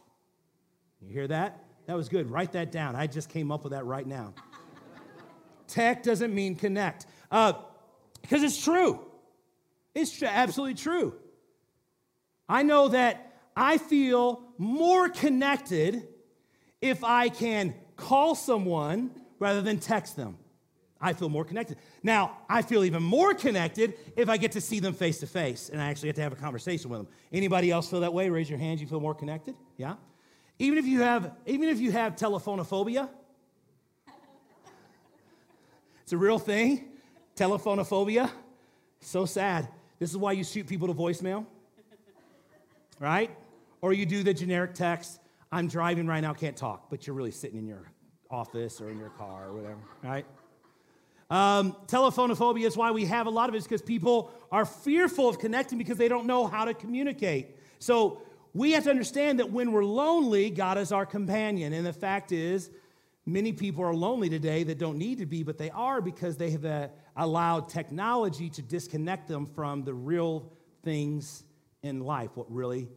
You 1.00 1.12
hear 1.12 1.26
that? 1.26 1.64
That 1.86 1.96
was 1.96 2.08
good. 2.08 2.30
Write 2.30 2.52
that 2.52 2.70
down. 2.70 2.94
I 2.94 3.08
just 3.08 3.28
came 3.28 3.50
up 3.50 3.64
with 3.64 3.72
that 3.72 3.86
right 3.86 4.06
now. 4.06 4.34
tech 5.66 6.04
doesn't 6.04 6.32
mean 6.32 6.54
connect. 6.54 7.06
Uh, 7.28 7.54
because 8.20 8.44
it's 8.44 8.62
true. 8.62 9.08
It's 9.94 10.22
absolutely 10.22 10.74
true. 10.74 11.14
I 12.48 12.62
know 12.62 12.88
that 12.88 13.32
I 13.56 13.78
feel 13.78 14.42
more 14.58 15.08
connected 15.08 16.08
if 16.80 17.04
I 17.04 17.28
can 17.28 17.74
call 17.96 18.34
someone 18.34 19.10
rather 19.38 19.62
than 19.62 19.78
text 19.78 20.16
them. 20.16 20.38
I 21.00 21.12
feel 21.14 21.28
more 21.28 21.44
connected. 21.44 21.78
Now, 22.02 22.38
I 22.48 22.62
feel 22.62 22.84
even 22.84 23.02
more 23.02 23.34
connected 23.34 23.94
if 24.16 24.28
I 24.28 24.36
get 24.36 24.52
to 24.52 24.60
see 24.60 24.78
them 24.78 24.94
face 24.94 25.18
to 25.20 25.26
face 25.26 25.68
and 25.68 25.82
I 25.82 25.90
actually 25.90 26.10
get 26.10 26.16
to 26.16 26.22
have 26.22 26.32
a 26.32 26.36
conversation 26.36 26.90
with 26.90 27.00
them. 27.00 27.08
Anybody 27.32 27.70
else 27.70 27.90
feel 27.90 28.00
that 28.00 28.14
way? 28.14 28.30
Raise 28.30 28.48
your 28.48 28.58
hands. 28.58 28.80
You 28.80 28.86
feel 28.86 29.00
more 29.00 29.14
connected? 29.14 29.56
Yeah. 29.76 29.96
Even 30.60 30.78
if 30.78 30.86
you 30.86 31.00
have, 31.00 31.32
even 31.44 31.68
if 31.68 31.80
you 31.80 31.90
have 31.90 32.14
telephonophobia, 32.14 33.08
it's 36.02 36.12
a 36.12 36.16
real 36.16 36.38
thing. 36.38 36.88
Telephonophobia, 37.34 38.30
so 39.00 39.24
sad. 39.24 39.68
This 40.02 40.10
is 40.10 40.16
why 40.16 40.32
you 40.32 40.42
shoot 40.42 40.66
people 40.66 40.88
to 40.88 40.94
voicemail, 40.94 41.46
right? 42.98 43.30
Or 43.82 43.92
you 43.92 44.04
do 44.04 44.24
the 44.24 44.34
generic 44.34 44.74
text. 44.74 45.20
I'm 45.52 45.68
driving 45.68 46.08
right 46.08 46.18
now, 46.18 46.34
can't 46.34 46.56
talk, 46.56 46.90
but 46.90 47.06
you're 47.06 47.14
really 47.14 47.30
sitting 47.30 47.56
in 47.56 47.68
your 47.68 47.84
office 48.28 48.80
or 48.80 48.90
in 48.90 48.98
your 48.98 49.10
car 49.10 49.50
or 49.50 49.52
whatever, 49.52 49.78
right? 50.02 50.26
Um, 51.30 51.76
telephonophobia 51.86 52.66
is 52.66 52.76
why 52.76 52.90
we 52.90 53.04
have 53.04 53.28
a 53.28 53.30
lot 53.30 53.48
of 53.48 53.54
it, 53.54 53.58
is 53.58 53.62
because 53.62 53.80
people 53.80 54.32
are 54.50 54.64
fearful 54.64 55.28
of 55.28 55.38
connecting 55.38 55.78
because 55.78 55.98
they 55.98 56.08
don't 56.08 56.26
know 56.26 56.48
how 56.48 56.64
to 56.64 56.74
communicate. 56.74 57.56
So 57.78 58.22
we 58.54 58.72
have 58.72 58.82
to 58.82 58.90
understand 58.90 59.38
that 59.38 59.52
when 59.52 59.70
we're 59.70 59.84
lonely, 59.84 60.50
God 60.50 60.78
is 60.78 60.90
our 60.90 61.06
companion. 61.06 61.72
And 61.72 61.86
the 61.86 61.92
fact 61.92 62.32
is, 62.32 62.70
many 63.24 63.52
people 63.52 63.84
are 63.84 63.94
lonely 63.94 64.28
today 64.28 64.64
that 64.64 64.78
don't 64.78 64.98
need 64.98 65.18
to 65.18 65.26
be, 65.26 65.44
but 65.44 65.58
they 65.58 65.70
are 65.70 66.00
because 66.00 66.36
they 66.36 66.50
have 66.50 66.64
uh, 66.64 66.88
allowed 67.16 67.68
technology 67.68 68.48
to 68.50 68.62
disconnect 68.62 69.28
them 69.28 69.46
from 69.46 69.84
the 69.84 69.94
real 69.94 70.52
things 70.82 71.44
in 71.82 72.00
life, 72.00 72.30
what 72.34 72.50
really, 72.50 72.88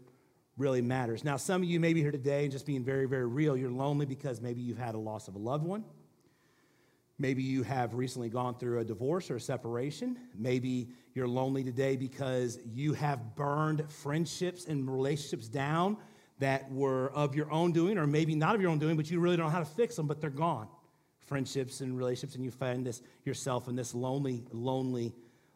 really 0.57 0.81
matters. 0.81 1.24
Now, 1.24 1.38
some 1.38 1.62
of 1.62 1.69
you 1.69 1.79
may 1.79 1.93
be 1.93 2.01
here 2.01 2.12
today 2.12 2.43
and 2.43 2.51
just 2.51 2.65
being 2.65 2.84
very, 2.84 3.07
very 3.07 3.25
real. 3.25 3.57
You're 3.57 3.72
lonely 3.72 4.05
because 4.05 4.41
maybe 4.41 4.62
you've 4.62 4.77
had 4.77 4.95
a 4.95 5.00
loss 5.00 5.27
of 5.27 5.36
a 5.36 5.39
loved 5.39 5.65
one. 5.65 5.84
Maybe 7.17 7.43
you 7.43 7.63
have 7.63 7.93
recently 7.93 8.29
gone 8.29 8.55
through 8.55 8.79
a 8.79 8.84
divorce 8.84 9.31
or 9.31 9.38
a 9.38 9.41
separation. 9.41 10.17
Maybe 10.38 10.89
you're 11.13 11.27
lonely 11.27 11.63
today 11.63 11.95
because 11.95 12.60
you 12.65 12.93
have 12.93 13.36
burned 13.36 13.89
friendships 13.89 14.65
and 14.65 14.89
relationships 14.89 15.48
down 15.48 15.98
that 16.39 16.69
were 16.69 17.12
of 17.13 17.34
your 17.34 17.50
own 17.51 17.72
doing, 17.72 17.98
or 17.98 18.05
maybe 18.05 18.36
not 18.36 18.55
of 18.55 18.62
your 18.62 18.69
own 18.69 18.79
doing, 18.79 18.98
but 18.98 19.10
you 19.10 19.22
really 19.22 19.38
don't 19.38 19.45
know 19.45 19.51
how 19.51 19.60
to 19.60 19.65
fix 19.65 19.95
them, 19.95 20.07
but 20.07 20.19
they're 20.19 20.29
gone. 20.29 20.67
Friendships 21.25 21.82
and 21.82 21.98
relationships, 21.98 22.36
and 22.36 22.46
you 22.46 22.51
find 22.51 22.86
this 22.86 23.01
yourself 23.24 23.67
in 23.67 23.75
this 23.75 23.94
lonely, 23.96 24.44
lonely, 24.51 25.13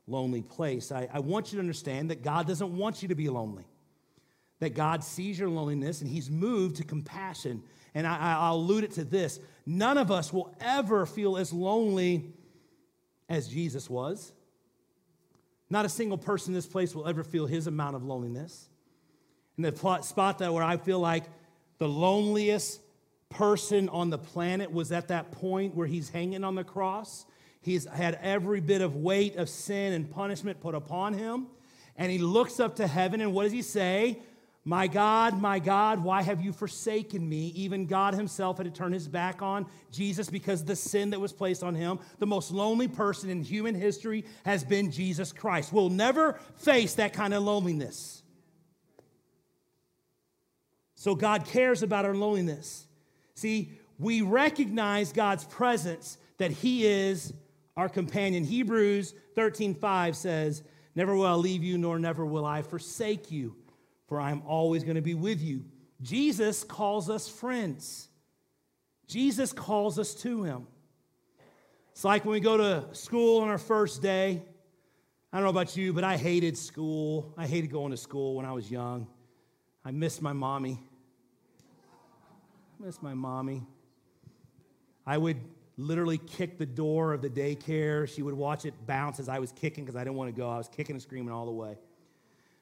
lonely 0.07 0.41
place. 0.41 0.91
I, 0.91 1.07
I 1.13 1.19
want 1.19 1.51
you 1.51 1.57
to 1.57 1.61
understand 1.61 2.09
that 2.09 2.23
God 2.23 2.47
doesn't 2.47 2.75
want 2.75 3.01
you 3.01 3.09
to 3.09 3.15
be 3.15 3.29
lonely. 3.29 3.65
That 4.59 4.73
God 4.73 5.03
sees 5.03 5.39
your 5.39 5.49
loneliness 5.49 6.01
and 6.01 6.09
He's 6.09 6.29
moved 6.29 6.77
to 6.77 6.83
compassion. 6.83 7.63
And 7.93 8.05
I, 8.05 8.38
I'll 8.39 8.55
allude 8.55 8.83
it 8.83 8.91
to 8.93 9.03
this 9.03 9.39
None 9.65 9.97
of 9.97 10.11
us 10.11 10.33
will 10.33 10.55
ever 10.59 11.05
feel 11.05 11.38
as 11.38 11.53
lonely 11.53 12.33
as 13.29 13.47
Jesus 13.47 13.89
was. 13.89 14.33
Not 15.69 15.85
a 15.85 15.89
single 15.89 16.17
person 16.17 16.51
in 16.51 16.55
this 16.55 16.65
place 16.65 16.95
will 16.95 17.07
ever 17.07 17.23
feel 17.23 17.45
his 17.45 17.67
amount 17.67 17.95
of 17.95 18.03
loneliness. 18.03 18.67
And 19.55 19.65
the 19.65 20.01
spot 20.01 20.39
that 20.39 20.53
where 20.53 20.63
I 20.63 20.77
feel 20.77 20.99
like 20.99 21.25
the 21.77 21.88
loneliest 21.88 22.81
person 23.29 23.89
on 23.89 24.09
the 24.09 24.17
planet 24.17 24.71
was 24.71 24.91
at 24.91 25.07
that 25.09 25.31
point 25.31 25.75
where 25.75 25.88
he's 25.88 26.09
hanging 26.09 26.43
on 26.43 26.55
the 26.55 26.63
cross. 26.63 27.25
He's 27.62 27.86
had 27.86 28.19
every 28.21 28.62
bit 28.62 28.81
of 28.81 28.95
weight 28.95 29.36
of 29.36 29.50
sin 29.50 29.93
and 29.93 30.09
punishment 30.09 30.59
put 30.59 30.75
upon 30.75 31.13
him. 31.13 31.48
And 31.95 32.12
he 32.12 32.17
looks 32.17 32.59
up 32.59 32.77
to 32.77 32.88
heaven, 32.88 33.19
and 33.21 33.33
what 33.33 33.43
does 33.43 33.51
he 33.51 33.62
say? 33.62 34.19
My 34.65 34.88
God, 34.88 35.41
my 35.41 35.59
God, 35.59 36.03
why 36.03 36.21
have 36.21 36.41
you 36.41 36.51
forsaken 36.53 37.27
me? 37.27 37.48
Even 37.55 37.86
God 37.86 38.13
himself 38.13 38.57
had 38.57 38.65
to 38.65 38.71
turn 38.71 38.91
his 38.91 39.07
back 39.07 39.41
on 39.41 39.65
Jesus 39.91 40.29
because 40.29 40.63
the 40.63 40.75
sin 40.75 41.09
that 41.09 41.19
was 41.19 41.33
placed 41.33 41.63
on 41.63 41.75
him. 41.75 42.00
The 42.19 42.27
most 42.27 42.51
lonely 42.51 42.88
person 42.88 43.29
in 43.29 43.41
human 43.41 43.74
history 43.74 44.25
has 44.45 44.63
been 44.63 44.91
Jesus 44.91 45.31
Christ. 45.31 45.74
We'll 45.74 45.89
never 45.89 46.39
face 46.55 46.95
that 46.95 47.13
kind 47.13 47.33
of 47.33 47.43
loneliness. 47.43 48.21
So 50.95 51.15
God 51.15 51.45
cares 51.45 51.81
about 51.81 52.05
our 52.05 52.13
loneliness. 52.13 52.86
See, 53.39 53.72
we 53.98 54.22
recognize 54.22 55.12
God's 55.13 55.46
presence 55.46 56.17
that 56.38 56.51
he 56.51 56.86
is 56.86 57.34
our 57.75 57.89
companion. 57.89 58.43
Hebrews 58.43 59.13
13:5 59.36 60.15
says, 60.15 60.63
"Never 60.96 61.15
will 61.15 61.25
I 61.25 61.34
leave 61.34 61.63
you 61.63 61.77
nor 61.77 62.00
never 62.00 62.25
will 62.25 62.46
I 62.46 62.62
forsake 62.62 63.31
you." 63.31 63.55
for 64.10 64.19
I 64.19 64.31
am 64.31 64.41
always 64.48 64.84
going 64.84 64.96
to 64.96 65.03
be 65.03 65.13
with 65.13 65.39
you. 65.39 65.63
Jesus 66.01 66.63
calls 66.63 67.12
us 67.12 67.29
friends. 67.29 68.10
Jesus 69.08 69.53
calls 69.53 70.00
us 70.00 70.15
to 70.15 70.43
him. 70.43 70.65
It's 71.91 72.03
like 72.03 72.25
when 72.25 72.34
we 72.34 72.39
go 72.39 72.58
to 72.58 72.96
school 72.96 73.41
on 73.41 73.50
our 73.50 73.60
first 73.60 74.01
day. 74.01 74.41
I 75.31 75.38
don't 75.38 75.43
know 75.43 75.51
about 75.51 75.77
you, 75.77 75.93
but 75.93 76.03
I 76.03 76.17
hated 76.17 76.58
school. 76.58 77.36
I 77.38 77.46
hated 77.46 77.69
going 77.69 77.91
to 77.91 77.98
school 77.98 78.36
when 78.36 78.48
I 78.48 78.51
was 78.51 78.72
young. 78.72 79.08
I 79.86 79.91
missed 79.91 80.24
my 80.24 80.34
mommy. 80.34 80.79
I 82.79 82.86
missed 82.86 83.03
my 83.03 83.13
mommy. 83.13 83.63
I 85.05 85.17
would 85.17 85.38
literally 85.75 86.17
kick 86.17 86.57
the 86.57 86.65
door 86.65 87.12
of 87.13 87.21
the 87.21 87.29
daycare. 87.29 88.07
She 88.07 88.21
would 88.21 88.33
watch 88.33 88.65
it 88.65 88.74
bounce 88.88 89.19
as 89.19 89.27
I 89.27 89.39
was 89.39 89.51
kicking 89.51 89.83
because 89.83 89.98
I 89.98 90.03
didn't 90.05 90.15
want 90.15 90.33
to 90.33 90.39
go. 90.39 90.50
I 90.50 90.57
was 90.57 90.69
kicking 90.69 90.95
and 90.95 91.01
screaming 91.01 91.33
all 91.33 91.45
the 91.45 91.51
way. 91.51 91.77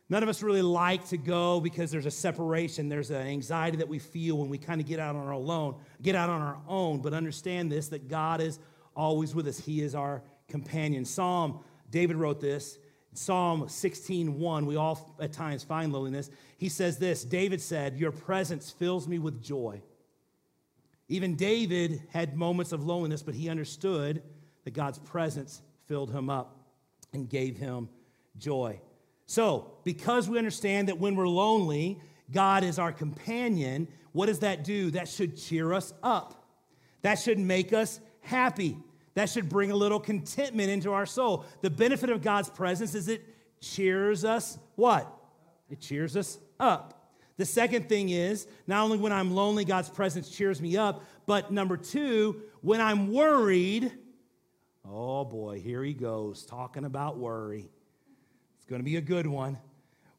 None 0.09 0.23
of 0.23 0.29
us 0.29 0.41
really 0.41 0.63
like 0.63 1.07
to 1.09 1.17
go 1.17 1.59
because 1.59 1.91
there's 1.91 2.07
a 2.07 2.11
separation. 2.11 2.89
There's 2.89 3.11
an 3.11 3.27
anxiety 3.27 3.77
that 3.77 3.87
we 3.87 3.99
feel 3.99 4.37
when 4.37 4.49
we 4.49 4.57
kind 4.57 4.81
of 4.81 4.87
get 4.87 4.99
out 4.99 5.15
on 5.15 5.27
our 5.27 5.33
own, 5.33 5.75
get 6.01 6.15
out 6.15 6.29
on 6.29 6.41
our 6.41 6.57
own. 6.67 7.01
But 7.01 7.13
understand 7.13 7.71
this 7.71 7.89
that 7.89 8.07
God 8.07 8.41
is 8.41 8.57
always 8.95 9.35
with 9.35 9.45
us. 9.45 9.59
He 9.59 9.81
is 9.81 9.93
our 9.93 10.23
companion. 10.47 11.05
Psalm, 11.05 11.59
David 11.91 12.15
wrote 12.15 12.39
this. 12.39 12.79
Psalm 13.13 13.67
16:1, 13.67 14.65
we 14.65 14.77
all 14.77 15.15
at 15.19 15.31
times 15.33 15.63
find 15.63 15.93
loneliness. 15.93 16.31
He 16.57 16.69
says 16.69 16.97
this, 16.97 17.23
David 17.23 17.61
said, 17.61 17.97
"Your 17.97 18.11
presence 18.11 18.71
fills 18.71 19.07
me 19.07 19.19
with 19.19 19.43
joy." 19.43 19.83
Even 21.09 21.35
David 21.35 22.03
had 22.09 22.35
moments 22.35 22.71
of 22.71 22.85
loneliness, 22.85 23.23
but 23.23 23.35
he 23.35 23.49
understood 23.49 24.21
that 24.65 24.71
God's 24.71 24.99
presence 24.99 25.61
filled 25.85 26.11
him 26.11 26.29
up 26.29 26.57
and 27.13 27.29
gave 27.29 27.57
him 27.57 27.89
joy. 28.37 28.79
So, 29.25 29.71
because 29.83 30.29
we 30.29 30.37
understand 30.37 30.89
that 30.89 30.99
when 30.99 31.15
we're 31.15 31.27
lonely, 31.27 32.01
God 32.31 32.63
is 32.63 32.79
our 32.79 32.91
companion, 32.91 33.87
what 34.11 34.25
does 34.25 34.39
that 34.39 34.63
do? 34.63 34.91
That 34.91 35.07
should 35.07 35.37
cheer 35.37 35.73
us 35.73 35.93
up. 36.03 36.45
That 37.01 37.15
should 37.19 37.39
make 37.39 37.71
us 37.71 37.99
happy. 38.21 38.77
That 39.13 39.29
should 39.29 39.49
bring 39.49 39.71
a 39.71 39.75
little 39.75 39.99
contentment 39.99 40.69
into 40.69 40.91
our 40.91 41.05
soul. 41.05 41.45
The 41.61 41.69
benefit 41.69 42.09
of 42.09 42.21
God's 42.21 42.49
presence 42.49 42.95
is 42.95 43.07
it 43.07 43.23
cheers 43.61 44.25
us 44.25 44.57
what? 44.75 45.11
It 45.69 45.79
cheers 45.79 46.15
us 46.15 46.37
up. 46.59 46.96
The 47.37 47.45
second 47.45 47.87
thing 47.87 48.09
is 48.09 48.47
not 48.65 48.83
only 48.83 48.97
when 48.97 49.13
I'm 49.13 49.31
lonely, 49.31 49.63
God's 49.63 49.89
presence 49.89 50.29
cheers 50.29 50.59
me 50.59 50.75
up, 50.75 51.03
but 51.27 51.51
number 51.51 51.77
two, 51.77 52.41
when 52.61 52.81
I'm 52.81 53.13
worried, 53.13 53.91
oh 54.83 55.23
boy, 55.23 55.59
here 55.59 55.83
he 55.83 55.93
goes, 55.93 56.45
talking 56.45 56.83
about 56.83 57.17
worry 57.17 57.69
It's 58.57 58.65
going 58.65 58.79
to 58.79 58.85
be 58.85 58.95
a 58.95 59.01
good 59.01 59.27
one. 59.27 59.57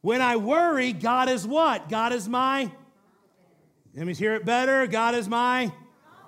When 0.01 0.21
I 0.21 0.37
worry, 0.37 0.93
God 0.93 1.27
is 1.27 1.45
what? 1.45 1.89
God 1.89 2.13
is 2.13 2.29
my. 2.29 2.71
Let 3.93 4.07
me 4.07 4.13
hear 4.13 4.35
it 4.35 4.45
better. 4.45 4.87
God 4.87 5.13
is 5.13 5.27
my 5.27 5.73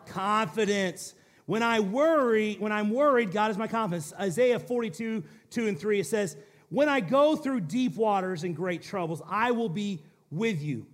confidence. 0.08 1.14
When 1.46 1.64
I 1.64 1.80
worry, 1.80 2.56
when 2.60 2.74
I'm 2.74 2.90
worried, 2.90 3.32
God 3.32 3.50
is 3.50 3.58
my 3.58 3.68
confidence. 3.68 4.14
Isaiah 4.20 4.60
42, 4.60 5.24
2 5.52 5.68
and 5.68 5.80
3, 5.80 6.02
it 6.02 6.06
says, 6.06 6.36
When 6.70 6.90
I 6.90 7.00
go 7.00 7.38
through 7.38 7.62
deep 7.62 7.96
waters 7.96 8.44
and 8.44 8.54
great 8.54 8.82
troubles, 8.82 9.22
I 9.30 9.52
will 9.52 9.70
be 9.70 10.02
with 10.32 10.62
you. 10.62 10.88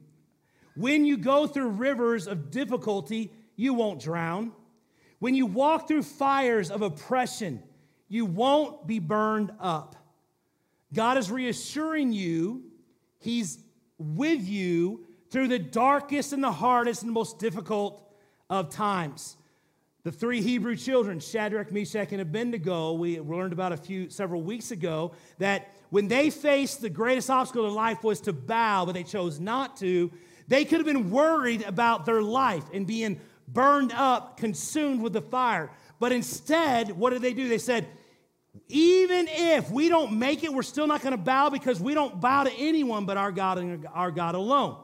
When 0.75 1.05
you 1.05 1.17
go 1.17 1.47
through 1.47 1.69
rivers 1.69 2.27
of 2.27 2.51
difficulty, 2.51 3.31
you 3.55 3.73
won't 3.73 4.01
drown. 4.01 4.51
When 5.19 5.33
you 5.33 5.45
walk 5.45 5.87
through 5.87 6.03
fires 6.03 6.69
of 6.69 6.81
oppression, 6.81 7.63
you 8.07 8.25
won't 8.25 8.85
be 8.85 8.99
burned 8.99 9.51
up. 9.59 9.95
God 10.93 11.17
is 11.17 11.31
reassuring 11.31 12.11
you, 12.11 12.63
He's 13.19 13.59
with 13.97 14.47
you 14.47 15.05
through 15.31 15.47
the 15.47 15.59
darkest 15.59 16.33
and 16.33 16.43
the 16.43 16.51
hardest 16.51 17.03
and 17.03 17.11
most 17.11 17.39
difficult 17.39 18.03
of 18.49 18.69
times. 18.69 19.37
The 20.07 20.13
three 20.13 20.41
Hebrew 20.41 20.77
children, 20.77 21.19
Shadrach, 21.19 21.69
Meshach, 21.69 22.13
and 22.13 22.21
Abednego, 22.21 22.93
we 22.93 23.19
learned 23.19 23.51
about 23.51 23.73
a 23.73 23.75
few 23.75 24.09
several 24.09 24.41
weeks 24.41 24.71
ago 24.71 25.11
that 25.37 25.73
when 25.89 26.07
they 26.07 26.29
faced 26.29 26.79
the 26.79 26.89
greatest 26.89 27.29
obstacle 27.29 27.67
in 27.67 27.73
life 27.73 28.05
was 28.05 28.21
to 28.21 28.31
bow, 28.31 28.85
but 28.85 28.93
they 28.93 29.03
chose 29.03 29.41
not 29.41 29.75
to. 29.79 30.09
They 30.47 30.63
could 30.63 30.77
have 30.77 30.85
been 30.85 31.11
worried 31.11 31.61
about 31.63 32.05
their 32.05 32.21
life 32.21 32.63
and 32.73 32.87
being 32.87 33.19
burned 33.49 33.91
up, 33.91 34.37
consumed 34.37 35.01
with 35.01 35.11
the 35.11 35.21
fire. 35.21 35.71
But 35.99 36.13
instead, 36.13 36.91
what 36.91 37.09
did 37.09 37.21
they 37.21 37.33
do? 37.33 37.49
They 37.49 37.57
said, 37.57 37.85
even 38.69 39.27
if 39.29 39.69
we 39.69 39.89
don't 39.89 40.17
make 40.17 40.41
it, 40.45 40.53
we're 40.53 40.63
still 40.63 40.87
not 40.87 41.01
going 41.01 41.17
to 41.17 41.21
bow 41.21 41.49
because 41.49 41.81
we 41.81 41.93
don't 41.93 42.21
bow 42.21 42.45
to 42.45 42.53
anyone 42.53 43.05
but 43.05 43.17
our 43.17 43.33
God 43.33 43.57
and 43.57 43.85
our 43.93 44.11
God 44.11 44.35
alone. 44.35 44.77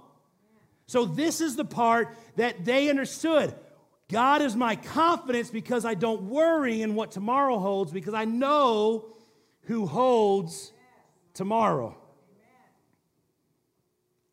So, 0.85 1.05
this 1.05 1.39
is 1.39 1.55
the 1.55 1.63
part 1.63 2.13
that 2.35 2.65
they 2.65 2.89
understood. 2.89 3.55
God 4.13 4.43
is 4.43 4.55
my 4.55 4.75
confidence 4.75 5.50
because 5.50 5.86
I 5.86 5.96
don't 5.96 6.29
worry 6.29 6.84
in 6.84 6.93
what 6.93 7.10
tomorrow 7.10 7.58
holds 7.58 7.91
because 7.91 8.13
I 8.13 8.25
know 8.25 9.05
who 9.63 9.88
holds 9.88 10.72
tomorrow. 11.34 11.98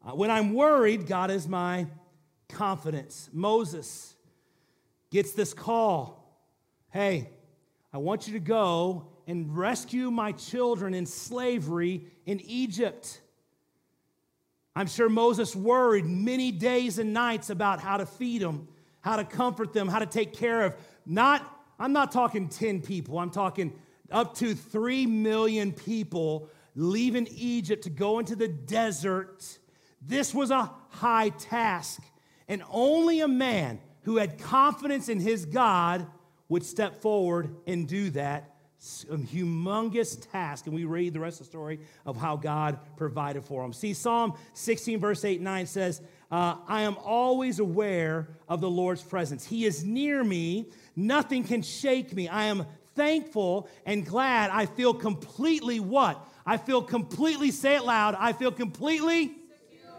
Uh, 0.04 0.10
when 0.10 0.30
I'm 0.30 0.52
worried, 0.52 1.06
God 1.06 1.30
is 1.30 1.48
my 1.48 1.86
confidence. 2.50 3.30
Moses 3.32 4.14
gets 5.10 5.32
this 5.32 5.54
call 5.54 6.18
Hey, 6.90 7.30
I 7.90 7.98
want 7.98 8.26
you 8.26 8.34
to 8.34 8.40
go 8.40 9.06
and 9.26 9.56
rescue 9.56 10.10
my 10.10 10.32
children 10.32 10.92
in 10.92 11.06
slavery 11.06 12.04
in 12.26 12.38
Egypt. 12.40 13.22
I'm 14.76 14.88
sure 14.88 15.08
Moses 15.08 15.56
worried 15.56 16.04
many 16.04 16.52
days 16.52 16.98
and 16.98 17.14
nights 17.14 17.48
about 17.48 17.80
how 17.80 17.96
to 17.96 18.04
feed 18.04 18.42
them, 18.42 18.68
how 19.00 19.16
to 19.16 19.24
comfort 19.24 19.72
them, 19.72 19.88
how 19.88 19.98
to 19.98 20.06
take 20.06 20.32
care 20.32 20.62
of 20.62 20.76
not 21.06 21.56
I'm 21.80 21.94
not 21.94 22.12
talking 22.12 22.48
10 22.48 22.82
people. 22.82 23.18
I'm 23.18 23.30
talking 23.30 23.72
up 24.10 24.34
to 24.36 24.54
3 24.54 25.06
million 25.06 25.72
people 25.72 26.50
leaving 26.74 27.26
Egypt 27.34 27.84
to 27.84 27.90
go 27.90 28.18
into 28.18 28.36
the 28.36 28.48
desert. 28.48 29.58
This 30.02 30.34
was 30.34 30.50
a 30.50 30.70
high 30.90 31.30
task, 31.30 32.02
and 32.48 32.62
only 32.70 33.20
a 33.20 33.28
man 33.28 33.80
who 34.02 34.18
had 34.18 34.38
confidence 34.38 35.08
in 35.08 35.20
his 35.20 35.46
God 35.46 36.06
would 36.50 36.64
step 36.64 37.00
forward 37.00 37.56
and 37.66 37.88
do 37.88 38.10
that 38.10 38.49
a 39.10 39.16
humongous 39.16 40.26
task, 40.32 40.66
and 40.66 40.74
we 40.74 40.84
read 40.84 41.12
the 41.12 41.20
rest 41.20 41.40
of 41.40 41.46
the 41.46 41.50
story 41.50 41.80
of 42.06 42.16
how 42.16 42.36
God 42.36 42.78
provided 42.96 43.44
for 43.44 43.62
him. 43.62 43.74
See, 43.74 43.92
Psalm 43.92 44.32
16, 44.54 44.98
verse 44.98 45.24
8 45.24 45.40
9 45.42 45.66
says, 45.66 46.00
uh, 46.30 46.56
I 46.66 46.82
am 46.82 46.96
always 47.04 47.58
aware 47.58 48.28
of 48.48 48.60
the 48.60 48.70
Lord's 48.70 49.02
presence. 49.02 49.44
He 49.44 49.66
is 49.66 49.84
near 49.84 50.24
me, 50.24 50.70
nothing 50.96 51.44
can 51.44 51.60
shake 51.60 52.14
me. 52.14 52.28
I 52.28 52.44
am 52.44 52.64
thankful 52.94 53.68
and 53.84 54.06
glad. 54.06 54.50
I 54.50 54.64
feel 54.66 54.94
completely 54.94 55.78
what? 55.78 56.26
I 56.46 56.56
feel 56.56 56.80
completely, 56.80 57.50
say 57.50 57.76
it 57.76 57.84
loud, 57.84 58.16
I 58.18 58.32
feel 58.32 58.50
completely 58.50 59.26
secure. 59.26 59.92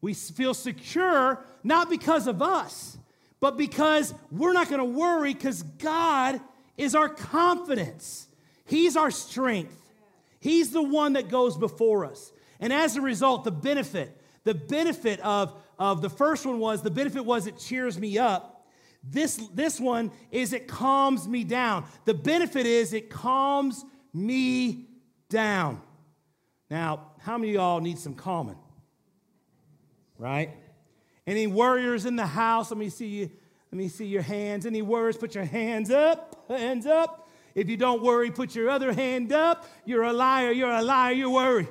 We 0.00 0.14
feel 0.14 0.54
secure 0.54 1.44
not 1.62 1.90
because 1.90 2.26
of 2.26 2.40
us, 2.40 2.96
but 3.40 3.58
because 3.58 4.14
we're 4.30 4.54
not 4.54 4.68
going 4.68 4.80
to 4.80 4.98
worry 4.98 5.34
because 5.34 5.62
God 5.62 6.40
is 6.78 6.94
our 6.94 7.08
confidence. 7.08 8.28
He's 8.64 8.96
our 8.96 9.10
strength. 9.10 9.76
He's 10.40 10.70
the 10.70 10.82
one 10.82 11.14
that 11.14 11.28
goes 11.28 11.58
before 11.58 12.06
us. 12.06 12.32
And 12.60 12.72
as 12.72 12.96
a 12.96 13.00
result, 13.00 13.44
the 13.44 13.50
benefit, 13.50 14.18
the 14.44 14.54
benefit 14.54 15.20
of, 15.20 15.54
of 15.78 16.00
the 16.00 16.08
first 16.08 16.46
one 16.46 16.58
was 16.58 16.82
the 16.82 16.90
benefit 16.90 17.24
was 17.24 17.46
it 17.46 17.58
cheers 17.58 17.98
me 17.98 18.18
up. 18.18 18.66
This, 19.02 19.36
this 19.54 19.80
one 19.80 20.10
is 20.30 20.52
it 20.52 20.68
calms 20.68 21.28
me 21.28 21.44
down. 21.44 21.84
The 22.04 22.14
benefit 22.14 22.66
is 22.66 22.92
it 22.92 23.10
calms 23.10 23.84
me 24.12 24.86
down. 25.28 25.80
Now, 26.70 27.12
how 27.20 27.38
many 27.38 27.50
of 27.50 27.54
y'all 27.54 27.80
need 27.80 27.98
some 27.98 28.14
calming? 28.14 28.58
Right? 30.18 30.50
Any 31.26 31.46
warriors 31.46 32.06
in 32.06 32.16
the 32.16 32.26
house? 32.26 32.70
Let 32.70 32.78
me 32.78 32.88
see 32.88 33.06
you. 33.06 33.30
Let 33.70 33.78
me 33.78 33.88
see 33.88 34.06
your 34.06 34.22
hands. 34.22 34.66
Any 34.66 34.82
worries? 34.82 35.16
Put 35.16 35.34
your 35.34 35.44
hands 35.44 35.90
up. 35.90 36.44
Hands 36.48 36.86
up. 36.86 37.28
If 37.54 37.68
you 37.68 37.76
don't 37.76 38.02
worry, 38.02 38.30
put 38.30 38.54
your 38.54 38.70
other 38.70 38.92
hand 38.92 39.32
up. 39.32 39.66
You're 39.84 40.04
a 40.04 40.12
liar. 40.12 40.52
You're 40.52 40.70
a 40.70 40.82
liar. 40.82 41.12
You 41.12 41.30
worry. 41.30 41.68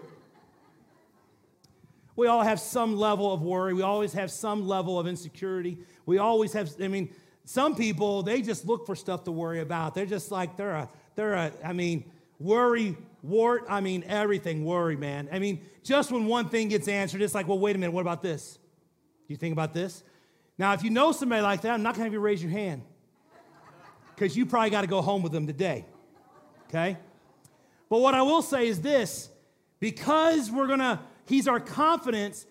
We 2.16 2.28
all 2.28 2.42
have 2.42 2.60
some 2.60 2.98
level 2.98 3.32
of 3.32 3.42
worry. 3.42 3.74
We 3.74 3.84
always 3.84 4.14
have 4.14 4.32
some 4.32 4.68
level 4.68 5.00
of 5.00 5.08
insecurity. 5.08 5.78
We 6.06 6.18
always 6.18 6.54
have, 6.54 6.74
I 6.82 6.88
mean, 6.88 7.14
some 7.46 7.76
people, 7.76 8.24
they 8.24 8.42
just 8.42 8.66
look 8.66 8.86
for 8.86 8.96
stuff 8.96 9.24
to 9.26 9.32
worry 9.32 9.62
about. 9.62 9.94
They're 9.96 10.06
just 10.06 10.32
like, 10.32 10.58
they're 10.58 10.72
a, 10.72 10.90
they're 11.16 11.34
a, 11.34 11.52
I 11.64 11.74
mean, 11.74 12.12
worry, 12.40 12.98
wart, 13.22 13.66
I 13.70 13.82
mean, 13.82 14.04
everything 14.08 14.66
worry, 14.66 14.96
man. 14.96 15.30
I 15.32 15.40
mean, 15.40 15.62
just 15.84 16.12
when 16.12 16.26
one 16.26 16.50
thing 16.50 16.70
gets 16.70 16.88
answered, 16.88 17.22
it's 17.22 17.36
like, 17.36 17.48
well, 17.48 17.60
wait 17.60 17.76
a 17.76 17.80
minute, 17.80 17.94
what 17.94 18.02
about 18.02 18.22
this? 18.22 18.58
You 19.28 19.36
think 19.36 19.54
about 19.54 19.74
this? 19.74 20.04
Now, 20.58 20.74
if 20.74 20.84
you 20.84 20.90
know 20.90 21.12
somebody 21.12 21.42
like 21.42 21.62
that, 21.62 21.74
I'm 21.74 21.84
not 21.84 21.94
going 21.94 22.02
to 22.02 22.06
have 22.06 22.14
you 22.14 22.20
raise 22.20 22.42
your 22.42 22.52
hand 22.52 22.82
because 24.16 24.36
you 24.36 24.46
probably 24.46 24.72
got 24.72 24.82
to 24.82 24.88
go 24.88 25.02
home 25.02 25.22
with 25.22 25.32
them 25.32 25.46
today. 25.46 25.86
Okay? 26.68 26.98
But 27.90 28.00
what 28.00 28.16
I 28.16 28.24
will 28.24 28.42
say 28.42 28.68
is 28.68 28.82
this 28.82 29.30
because 29.80 30.50
we're 30.50 30.68
going 30.68 30.80
to, 30.80 31.00
he's 31.26 31.48
our 31.48 31.60
confidence, 31.60 32.46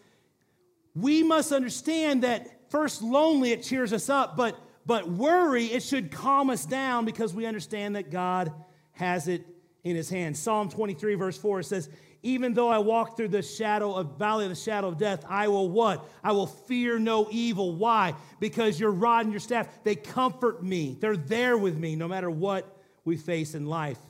we 0.95 1.23
must 1.23 1.53
understand 1.53 2.23
that 2.23 2.71
first, 2.71 3.03
lonely, 3.03 3.53
it 3.53 3.63
cheers 3.63 3.93
us 3.93 4.09
up, 4.09 4.37
but, 4.37 4.59
but 4.87 5.09
worry, 5.09 5.67
it 5.67 5.83
should 5.83 6.11
calm 6.11 6.51
us 6.51 6.65
down 6.65 7.05
because 7.05 7.35
we 7.35 7.47
understand 7.47 7.97
that 7.97 8.11
God 8.11 8.53
has 8.93 9.29
it 9.29 9.45
in 9.85 9.97
his 9.97 10.09
hand. 10.09 10.37
Psalm 10.37 10.69
23, 10.69 11.15
verse 11.17 11.37
4 11.37 11.63
says, 11.65 11.91
even 12.27 12.55
though 12.55 12.69
I 12.69 12.79
walk 12.79 13.17
through 13.17 13.29
the 13.29 13.41
shadow 13.41 13.95
of 13.95 14.19
valley 14.19 14.47
of 14.47 14.51
the 14.51 14.57
shadow 14.57 14.89
of 14.89 14.99
death, 14.99 15.25
I 15.29 15.47
will 15.47 15.71
what? 15.71 16.09
I 16.25 16.33
will 16.33 16.49
fear 16.49 16.99
no 16.99 17.29
evil. 17.31 17.77
Why? 17.77 18.15
Because 18.41 18.81
your 18.81 18.91
rod 18.91 19.27
and 19.27 19.33
your 19.33 19.39
staff, 19.39 19.69
they 19.85 19.95
comfort 19.95 20.61
me. 20.61 20.97
They're 20.99 21.17
there 21.17 21.57
with 21.57 21.79
me 21.79 21.95
no 21.95 22.09
matter 22.09 22.29
what 22.29 22.83
we 23.05 23.17
face 23.17 23.55
in 23.55 23.67
life. 23.67 24.01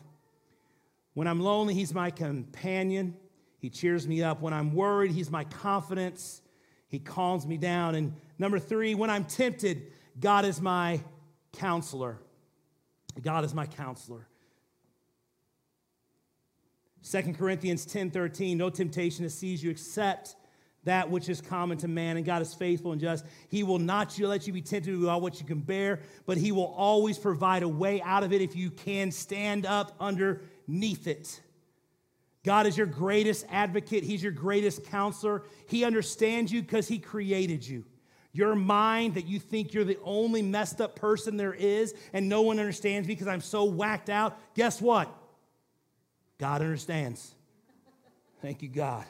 When 1.12 1.26
I'm 1.26 1.40
lonely, 1.40 1.74
he's 1.74 1.92
my 1.92 2.11
companion. 2.11 3.16
He 3.59 3.68
cheers 3.68 4.09
me 4.09 4.22
up. 4.22 4.40
When 4.40 4.55
I'm 4.55 4.72
worried, 4.72 5.11
he's 5.11 5.31
my 5.31 5.44
confidence. 5.44 6.40
He 6.88 6.98
calms 6.98 7.46
me 7.46 7.59
down. 7.59 7.94
And 7.94 8.14
number 8.38 8.59
three, 8.59 8.94
when 8.94 9.11
I'm 9.11 9.24
tempted, 9.24 9.92
God 10.18 10.46
is 10.46 10.59
my 10.59 11.00
counselor. 11.52 12.18
God 13.20 13.44
is 13.44 13.52
my 13.52 13.66
counselor. 13.66 14.26
2 17.11 17.35
Corinthians 17.35 17.85
10 17.87 18.11
13, 18.11 18.59
no 18.59 18.71
temptation 18.71 19.25
has 19.25 19.35
seized 19.35 19.62
you 19.62 19.71
except 19.71 20.37
that 20.85 21.11
which 21.11 21.29
is 21.29 21.40
common 21.40 21.77
to 21.79 21.88
man, 21.88 22.16
and 22.16 22.25
God 22.25 22.42
is 22.42 22.55
faithful 22.55 22.92
and 22.92 23.01
just. 23.01 23.25
He 23.49 23.64
will 23.64 23.79
not 23.79 24.19
let 24.21 24.47
you 24.47 24.53
be 24.53 24.62
tempted 24.62 24.99
beyond 24.99 25.21
what 25.21 25.40
you 25.40 25.47
can 25.47 25.61
bear, 25.61 26.01
but 26.27 26.37
He 26.37 26.53
will 26.53 26.73
always 26.77 27.19
provide 27.19 27.62
a 27.62 27.69
way 27.69 28.01
out 28.03 28.23
of 28.23 28.33
it 28.33 28.40
if 28.40 28.57
you 28.57 28.71
can 28.71 29.11
stand 29.11 29.66
up 29.66 29.95
underneath 30.01 31.07
it. 31.07 31.40
God 32.45 32.66
is 32.69 32.77
your 32.77 32.87
greatest 32.87 33.47
advocate, 33.51 34.05
He's 34.05 34.23
your 34.23 34.33
greatest 34.33 34.85
counselor. 34.85 35.42
He 35.69 35.85
understands 35.85 36.53
you 36.53 36.62
because 36.62 36.87
He 36.87 36.99
created 36.99 37.66
you. 37.66 37.85
Your 38.33 38.55
mind 38.55 39.14
that 39.14 39.27
you 39.27 39.40
think 39.40 39.75
you're 39.75 39.85
the 39.85 39.99
only 40.05 40.42
messed 40.42 40.81
up 40.81 40.95
person 40.95 41.37
there 41.37 41.55
is 41.55 41.95
and 42.12 42.29
no 42.29 42.42
one 42.42 42.59
understands 42.59 43.09
because 43.09 43.27
I'm 43.27 43.40
so 43.40 43.64
whacked 43.64 44.11
out, 44.11 44.38
guess 44.55 44.81
what? 44.81 45.12
God 46.38 46.61
understands. 46.61 47.35
Thank 48.42 48.62
you, 48.62 48.68
God. 48.68 49.05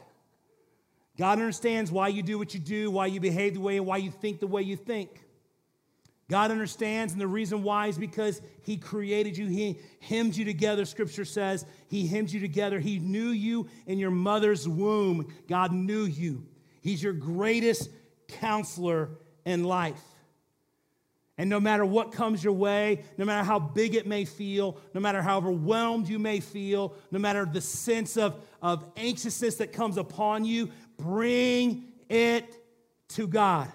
God 1.19 1.39
understands 1.39 1.91
why 1.91 2.09
you 2.09 2.23
do 2.23 2.39
what 2.39 2.55
you 2.55 2.61
do, 2.61 2.91
why 2.91 3.07
you 3.07 3.21
behave 3.21 3.55
the 3.55 3.61
way, 3.61 3.79
and 3.79 3.87
why 3.87 3.97
you 3.97 4.11
think 4.11 4.41
the 4.41 4.47
way 4.47 4.63
you 4.63 4.77
think. 4.77 5.23
God 6.29 6.51
understands, 6.51 7.13
and 7.13 7.21
the 7.21 7.27
reason 7.27 7.63
why 7.63 7.87
is 7.87 7.97
because 7.97 8.43
He 8.63 8.77
created 8.77 9.37
you. 9.37 9.47
He 9.47 9.79
hemmed 10.01 10.37
you 10.37 10.45
together, 10.45 10.85
Scripture 10.85 11.25
says. 11.25 11.65
He 11.89 12.07
hemmed 12.07 12.33
you 12.33 12.41
together. 12.41 12.81
He 12.81 12.99
knew 12.99 13.29
you 13.29 13.69
in 13.87 13.99
your 13.99 14.11
mother's 14.11 14.69
womb. 14.69 15.33
God 15.49 15.73
knew 15.73 16.05
you. 16.05 16.45
He's 16.81 17.03
your 17.03 17.13
greatest 17.13 17.91
counselor 18.29 19.11
in 19.45 19.65
life. 19.65 20.03
And 21.39 21.51
no 21.51 21.61
matter 21.61 21.85
what 21.85 22.13
comes 22.13 22.43
your 22.43 22.55
way, 22.55 23.05
no 23.19 23.27
matter 23.27 23.45
how 23.45 23.59
big 23.59 23.95
it 23.95 24.07
may 24.07 24.25
feel, 24.25 24.79
no 24.95 25.01
matter 25.01 25.21
how 25.21 25.37
overwhelmed 25.37 26.09
you 26.09 26.19
may 26.19 26.41
feel, 26.41 26.95
no 27.11 27.19
matter 27.19 27.45
the 27.45 27.61
sense 27.61 28.17
of, 28.17 28.43
of 28.63 28.85
anxiousness 28.97 29.57
that 29.57 29.73
comes 29.73 29.99
upon 29.99 30.47
you, 30.47 30.71
bring 30.97 31.93
it 32.09 32.57
to 33.09 33.27
God, 33.27 33.71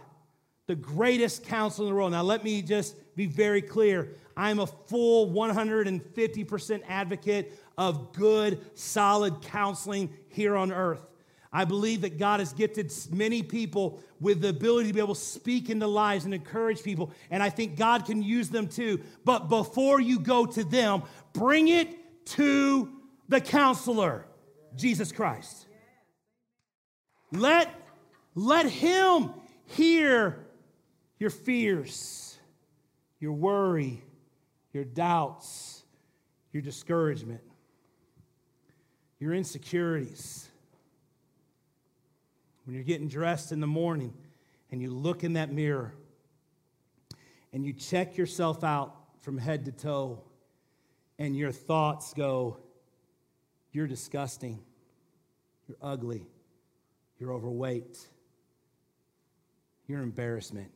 the 0.65 0.76
greatest 0.76 1.45
counsel 1.45 1.86
in 1.86 1.91
the 1.91 1.95
world. 1.95 2.12
Now, 2.12 2.24
let 2.24 2.43
me 2.43 2.63
just 2.63 2.95
be 3.15 3.28
very 3.28 3.62
clear. 3.62 4.10
I'm 4.36 4.60
a 4.60 4.65
full 4.65 5.30
150% 5.32 6.82
advocate 6.88 7.54
of 7.78 8.13
good, 8.13 8.60
solid 8.74 9.41
counseling 9.43 10.10
here 10.30 10.56
on 10.56 10.71
earth. 10.71 11.06
I 11.54 11.66
believe 11.66 12.02
that 12.02 12.18
God 12.18 12.40
has 12.40 12.54
gifted 12.54 12.94
many 13.12 13.44
people 13.44 14.02
with 14.22 14.42
the 14.42 14.50
ability 14.50 14.88
to 14.88 14.94
be 14.94 15.02
able 15.02 15.16
to 15.16 15.20
speak 15.20 15.70
into 15.70 15.86
lives 15.86 16.24
and 16.24 16.34
encourage 16.34 16.82
people. 16.82 17.12
And 17.30 17.44
I 17.44 17.50
think 17.50 17.76
God 17.76 18.06
can 18.06 18.24
use 18.24 18.50
them 18.50 18.68
too. 18.68 19.02
But 19.26 19.50
before 19.50 20.00
you 20.00 20.20
go 20.20 20.46
to 20.46 20.64
them, 20.64 21.04
bring 21.34 21.68
it 21.68 22.26
to 22.26 22.90
the 23.28 23.42
counselor, 23.42 24.26
Jesus 24.78 25.12
Christ. 25.12 25.66
Let, 27.34 27.74
let 28.34 28.68
Him 28.68 29.32
hear 29.66 30.46
your 31.20 31.30
fears, 31.30 32.38
your 33.20 33.34
worry, 33.34 34.02
your 34.72 34.86
doubts, 34.86 35.84
your 36.54 36.62
discouragement, 36.62 37.42
your 39.20 39.34
insecurities 39.34 40.51
when 42.65 42.76
you're 42.76 42.84
getting 42.84 43.08
dressed 43.08 43.52
in 43.52 43.60
the 43.60 43.67
morning 43.67 44.13
and 44.71 44.82
you 44.82 44.91
look 44.91 45.24
in 45.24 45.34
that 45.34 45.52
mirror 45.52 45.93
and 47.54 47.65
you 47.65 47.74
check 47.74 48.17
yourself 48.17 48.63
out 48.63 48.95
from 49.21 49.38
head 49.38 49.65
to 49.65 49.71
toe 49.71 50.21
and 51.19 51.36
your 51.36 51.52
thoughts 51.52 52.13
go, 52.13 52.58
You're 53.71 53.88
disgusting, 53.88 54.60
you're 55.67 55.78
ugly, 55.82 56.26
you're 57.19 57.34
overweight, 57.34 58.00
you're 59.88 60.02
embarrassment. 60.02 60.71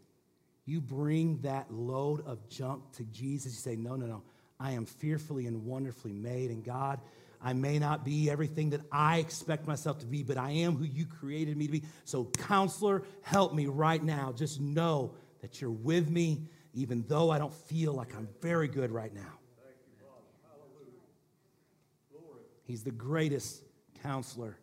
You 0.68 0.82
bring 0.82 1.42
that 1.42 1.72
load 1.72 2.26
of 2.26 2.50
junk 2.50 2.92
to 2.94 3.04
Jesus. 3.06 3.54
You 3.54 3.60
say, 3.60 3.76
No, 3.76 3.96
no, 3.96 4.06
no. 4.06 4.24
I 4.60 4.72
am 4.72 4.86
fearfully 4.86 5.48
and 5.48 5.66
wonderfully 5.66 6.14
made, 6.14 6.50
and 6.50 6.64
God, 6.64 7.00
I 7.46 7.54
may 7.54 7.78
not 7.78 8.04
be 8.04 8.32
everything 8.32 8.72
that 8.72 8.82
I 8.92 9.20
expect 9.20 9.68
myself 9.68 10.00
to 10.00 10.08
be, 10.08 10.24
but 10.24 10.36
I 10.36 10.50
am 10.50 10.76
who 10.76 10.84
you 10.84 11.06
created 11.06 11.56
me 11.56 11.68
to 11.68 11.72
be. 11.74 11.84
So, 12.04 12.26
counselor, 12.40 13.04
help 13.22 13.54
me 13.54 13.68
right 13.68 14.04
now. 14.04 14.34
Just 14.36 14.60
know 14.60 15.14
that 15.42 15.62
you're 15.62 15.70
with 15.70 16.10
me, 16.10 16.48
even 16.74 17.06
though 17.08 17.30
I 17.30 17.38
don't 17.38 17.54
feel 17.54 17.94
like 17.94 18.16
I'm 18.16 18.28
very 18.42 18.68
good 18.68 18.90
right 18.90 19.14
now. 19.14 19.40
He's 22.64 22.82
the 22.82 22.90
greatest 22.90 23.62
counselor 24.02 24.58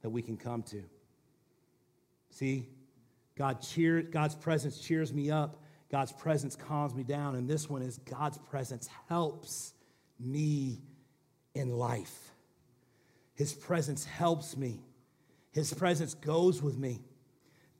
that 0.00 0.08
we 0.08 0.22
can 0.22 0.38
come 0.38 0.62
to. 0.62 0.82
See, 2.30 2.66
God 3.36 3.60
cheer, 3.60 4.00
God's 4.00 4.34
presence 4.34 4.78
cheers 4.78 5.12
me 5.12 5.30
up. 5.30 5.62
God's 5.90 6.12
presence 6.12 6.56
calms 6.56 6.94
me 6.94 7.02
down. 7.02 7.36
And 7.36 7.46
this 7.46 7.68
one 7.68 7.82
is 7.82 7.98
God's 7.98 8.38
presence 8.38 8.88
helps 9.10 9.74
me 10.18 10.80
in 11.54 11.70
life. 11.70 12.32
His 13.34 13.52
presence 13.52 14.04
helps 14.04 14.56
me. 14.56 14.80
His 15.50 15.72
presence 15.72 16.14
goes 16.14 16.62
with 16.62 16.78
me. 16.78 17.02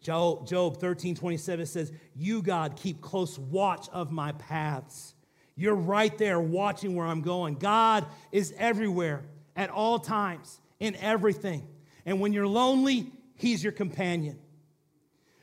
Job, 0.01 0.47
Job 0.47 0.79
13, 0.79 1.15
27 1.15 1.67
says, 1.67 1.93
You, 2.15 2.43
God, 2.43 2.77
keep 2.77 3.01
close 3.01 3.39
watch 3.39 3.89
of 3.93 4.11
my 4.11 4.33
paths. 4.33 5.15
You're 5.55 5.77
right 5.77 6.17
there 6.19 6.41
watching 6.41 6.97
where 6.97 7.07
I'm 7.07 7.21
going. 7.21 7.55
God 7.55 8.07
is 8.33 8.53
everywhere 8.59 9.25
at 9.55 9.71
all 9.71 9.99
times 9.99 10.61
in 10.81 10.97
everything. 10.97 11.67
And 12.05 12.21
when 12.21 12.33
you're 12.33 12.49
lonely, 12.49 13.13
He's 13.37 13.63
your 13.63 13.73
companion. 13.73 14.39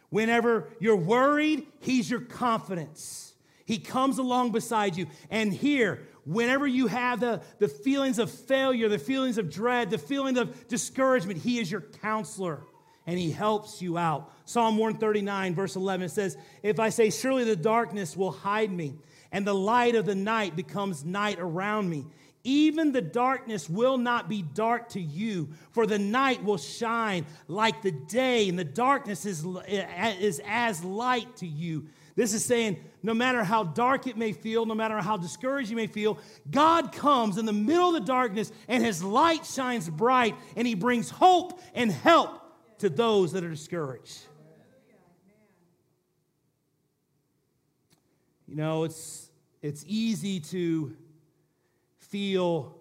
Whenever 0.10 0.70
you're 0.80 0.96
worried, 0.96 1.66
He's 1.80 2.10
your 2.10 2.22
confidence. 2.22 3.34
He 3.66 3.78
comes 3.78 4.18
along 4.18 4.52
beside 4.52 4.98
you. 4.98 5.06
And 5.30 5.54
here, 5.54 6.08
whenever 6.26 6.68
you 6.68 6.88
have 6.88 7.20
the, 7.20 7.42
the 7.60 7.68
feelings 7.68 8.20
of 8.20 8.32
failure, 8.32 8.90
the 8.90 9.00
feelings 9.00 9.38
of 9.38 9.50
dread, 9.50 9.90
the 9.90 9.98
feeling 9.98 10.38
of 10.38 10.68
discouragement, 10.68 11.40
He 11.40 11.60
is 11.60 11.72
your 11.72 11.82
counselor 11.82 12.62
and 13.06 13.18
He 13.18 13.32
helps 13.32 13.82
you 13.82 13.98
out. 13.98 14.32
Psalm 14.46 14.78
139, 14.78 15.56
verse 15.56 15.76
11 15.76 16.10
says, 16.10 16.38
If 16.62 16.80
I 16.80 16.90
say, 16.90 17.10
Surely 17.10 17.44
the 17.44 17.56
darkness 17.56 18.16
will 18.16 18.32
hide 18.32 18.72
me, 18.72 18.96
and 19.32 19.46
the 19.46 19.54
light 19.54 19.96
of 19.96 20.06
the 20.06 20.16
night 20.16 20.56
becomes 20.56 21.04
night 21.04 21.38
around 21.40 21.90
me, 21.90 22.06
even 22.44 22.94
the 22.94 23.02
darkness 23.02 23.70
will 23.70 23.98
not 23.98 24.30
be 24.30 24.42
dark 24.42 24.90
to 24.90 25.02
you, 25.02 25.50
for 25.72 25.86
the 25.86 26.00
night 26.00 26.44
will 26.44 26.58
shine 26.58 27.26
like 27.48 27.82
the 27.82 27.92
day, 27.92 28.48
and 28.48 28.58
the 28.58 28.64
darkness 28.64 29.26
is, 29.26 29.46
is 29.68 30.42
as 30.48 30.84
light 30.84 31.36
to 31.38 31.48
you. 31.48 31.88
This 32.20 32.34
is 32.34 32.44
saying, 32.44 32.76
no 33.02 33.14
matter 33.14 33.46
how 33.46 33.64
dark 33.64 34.06
it 34.06 34.18
may 34.18 34.34
feel, 34.34 34.66
no 34.66 34.76
matter 34.76 34.98
how 34.98 35.16
discouraged 35.16 35.70
you 35.70 35.78
may 35.78 35.88
feel, 35.88 36.20
God 36.52 36.92
comes 36.92 37.38
in 37.38 37.46
the 37.46 37.54
middle 37.54 37.88
of 37.88 37.94
the 37.94 38.06
darkness 38.06 38.52
and 38.68 38.84
his 38.84 39.02
light 39.02 39.46
shines 39.46 39.90
bright 39.90 40.36
and 40.58 40.68
he 40.68 40.76
brings 40.76 41.10
hope 41.10 41.62
and 41.74 41.90
help 41.90 42.44
to 42.80 42.90
those 42.90 43.32
that 43.32 43.46
are 43.46 43.50
discouraged. 43.50 44.20
You 48.50 48.58
know, 48.58 48.84
it's, 48.84 49.30
it's 49.62 49.86
easy 49.88 50.42
to 50.42 50.98
feel 52.00 52.76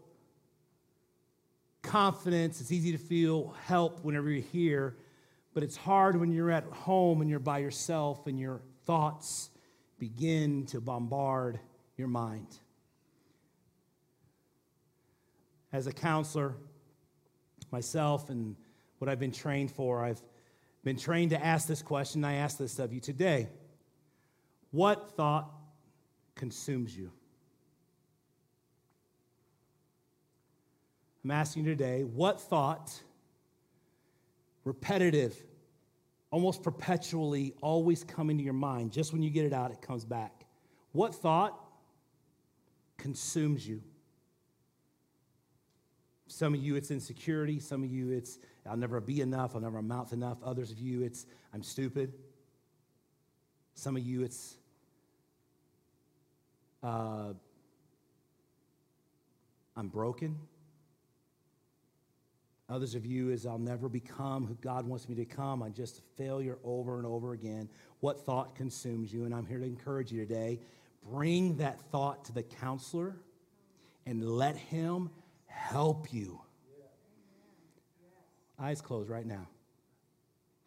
confidence, 1.82 2.60
it's 2.60 2.72
easy 2.72 2.90
to 2.90 2.98
feel 2.98 3.54
help 3.66 4.02
whenever 4.02 4.30
you're 4.30 4.42
here, 4.42 4.96
but 5.54 5.62
it's 5.62 5.76
hard 5.76 6.16
when 6.18 6.32
you're 6.32 6.50
at 6.50 6.64
home 6.64 7.20
and 7.20 7.30
you're 7.30 7.38
by 7.38 7.58
yourself 7.58 8.26
and 8.26 8.36
you're 8.36 8.62
thoughts 8.88 9.50
begin 9.98 10.64
to 10.64 10.80
bombard 10.80 11.60
your 11.98 12.08
mind. 12.08 12.56
As 15.74 15.86
a 15.86 15.92
counselor, 15.92 16.54
myself 17.70 18.30
and 18.30 18.56
what 18.96 19.10
I've 19.10 19.20
been 19.20 19.30
trained 19.30 19.70
for, 19.70 20.02
I've 20.02 20.22
been 20.84 20.96
trained 20.96 21.32
to 21.32 21.44
ask 21.44 21.68
this 21.68 21.82
question. 21.82 22.24
I 22.24 22.36
ask 22.36 22.56
this 22.56 22.78
of 22.78 22.94
you 22.94 23.00
today 23.00 23.50
What 24.70 25.10
thought 25.10 25.50
consumes 26.34 26.96
you? 26.96 27.12
I'm 31.22 31.30
asking 31.30 31.66
you 31.66 31.72
today, 31.72 32.04
what 32.04 32.40
thought, 32.40 33.02
repetitive, 34.64 35.36
almost 36.30 36.62
perpetually 36.62 37.54
always 37.62 38.04
coming 38.04 38.36
to 38.38 38.44
your 38.44 38.52
mind. 38.52 38.92
Just 38.92 39.12
when 39.12 39.22
you 39.22 39.30
get 39.30 39.44
it 39.44 39.52
out, 39.52 39.70
it 39.70 39.80
comes 39.80 40.04
back. 40.04 40.44
What 40.92 41.14
thought 41.14 41.58
consumes 42.96 43.66
you? 43.66 43.82
Some 46.26 46.52
of 46.52 46.60
you, 46.60 46.76
it's 46.76 46.90
insecurity. 46.90 47.58
Some 47.58 47.82
of 47.82 47.90
you, 47.90 48.10
it's 48.10 48.38
I'll 48.68 48.76
never 48.76 49.00
be 49.00 49.22
enough. 49.22 49.54
I'll 49.54 49.62
never 49.62 49.78
amount 49.78 50.08
to 50.08 50.14
enough. 50.14 50.38
Others 50.44 50.70
of 50.70 50.78
you, 50.78 51.02
it's 51.02 51.24
I'm 51.54 51.62
stupid. 51.62 52.12
Some 53.74 53.96
of 53.96 54.02
you, 54.02 54.22
it's 54.22 54.56
uh, 56.82 57.32
I'm 59.76 59.88
broken. 59.88 60.38
Others 62.70 62.94
of 62.94 63.06
you 63.06 63.30
is 63.30 63.46
I'll 63.46 63.58
never 63.58 63.88
become 63.88 64.46
who 64.46 64.54
God 64.60 64.86
wants 64.86 65.08
me 65.08 65.14
to 65.14 65.22
become. 65.22 65.62
I'm 65.62 65.72
just 65.72 65.98
a 65.98 66.02
failure 66.16 66.58
over 66.62 66.98
and 66.98 67.06
over 67.06 67.32
again. 67.32 67.68
What 68.00 68.26
thought 68.26 68.54
consumes 68.54 69.12
you? 69.12 69.24
And 69.24 69.34
I'm 69.34 69.46
here 69.46 69.58
to 69.58 69.64
encourage 69.64 70.12
you 70.12 70.20
today. 70.20 70.60
Bring 71.10 71.56
that 71.56 71.80
thought 71.90 72.26
to 72.26 72.32
the 72.32 72.42
counselor 72.42 73.16
and 74.04 74.22
let 74.22 74.56
him 74.56 75.08
help 75.46 76.12
you. 76.12 76.42
Eyes 78.60 78.82
closed 78.82 79.08
right 79.08 79.26
now. 79.26 79.48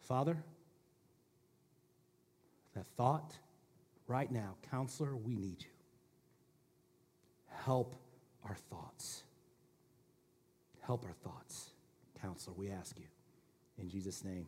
Father, 0.00 0.42
that 2.74 2.86
thought 2.96 3.36
right 4.08 4.30
now, 4.30 4.56
counselor, 4.70 5.14
we 5.14 5.36
need 5.36 5.60
you. 5.60 5.68
Help 7.64 7.94
our 8.44 8.56
thoughts. 8.70 9.22
Help 10.80 11.04
our 11.04 11.12
thoughts 11.22 11.71
counselor, 12.22 12.54
we 12.56 12.70
ask 12.70 12.98
you. 12.98 13.06
In 13.78 13.88
Jesus' 13.88 14.24
name. 14.24 14.46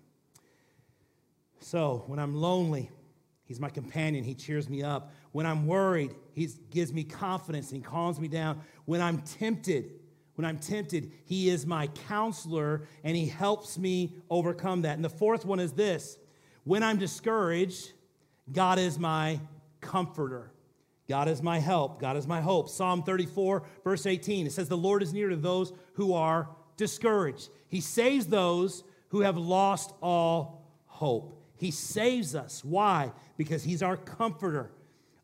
So, 1.61 2.05
when 2.07 2.19
I'm 2.19 2.35
lonely, 2.35 2.91
He's 3.47 3.61
my 3.61 3.69
companion. 3.69 4.25
He 4.25 4.35
cheers 4.35 4.71
me 4.71 4.83
up. 4.83 5.13
When 5.33 5.45
I'm 5.45 5.67
worried, 5.67 6.15
He 6.33 6.49
gives 6.71 6.93
me 6.93 7.05
confidence 7.05 7.73
and 7.73 7.85
calms 7.85 8.19
me 8.19 8.29
down. 8.29 8.61
When 8.87 9.03
I'm 9.03 9.19
tempted, 9.19 9.91
when 10.35 10.45
I'm 10.45 10.59
tempted, 10.59 11.13
He 11.27 11.51
is 11.51 11.67
my 11.67 11.89
counselor 12.09 12.87
and 13.03 13.17
He 13.17 13.27
helps 13.27 13.77
me 13.77 14.15
overcome 14.31 14.83
that. 14.83 14.97
And 14.97 15.05
the 15.05 15.11
fourth 15.11 15.45
one 15.45 15.61
is 15.61 15.73
this 15.73 16.17
When 16.65 16.83
I'm 16.83 16.97
discouraged, 16.97 17.93
God 18.51 18.79
is 18.79 18.99
my 18.99 19.41
comforter. 19.81 20.51
God 21.07 21.29
is 21.29 21.43
my 21.43 21.59
help. 21.59 22.01
God 22.01 22.17
is 22.17 22.27
my 22.27 22.41
hope. 22.41 22.71
Psalm 22.71 23.03
34, 23.03 23.63
verse 23.83 24.07
18, 24.07 24.47
it 24.47 24.53
says, 24.53 24.71
The 24.71 24.77
Lord 24.77 25.03
is 25.03 25.13
near 25.13 25.29
to 25.29 25.37
those 25.37 25.73
who 25.95 26.15
are 26.15 26.49
discouraged. 26.77 27.49
He 27.69 27.81
saves 27.81 28.27
those 28.27 28.85
who 29.09 29.21
have 29.21 29.37
lost 29.37 29.93
all 30.03 30.67
hope. 30.87 31.41
He 31.57 31.71
saves 31.71 32.35
us. 32.35 32.65
Why? 32.65 33.13
Because 33.37 33.63
He's 33.63 33.83
our 33.83 33.97
comforter. 33.97 34.71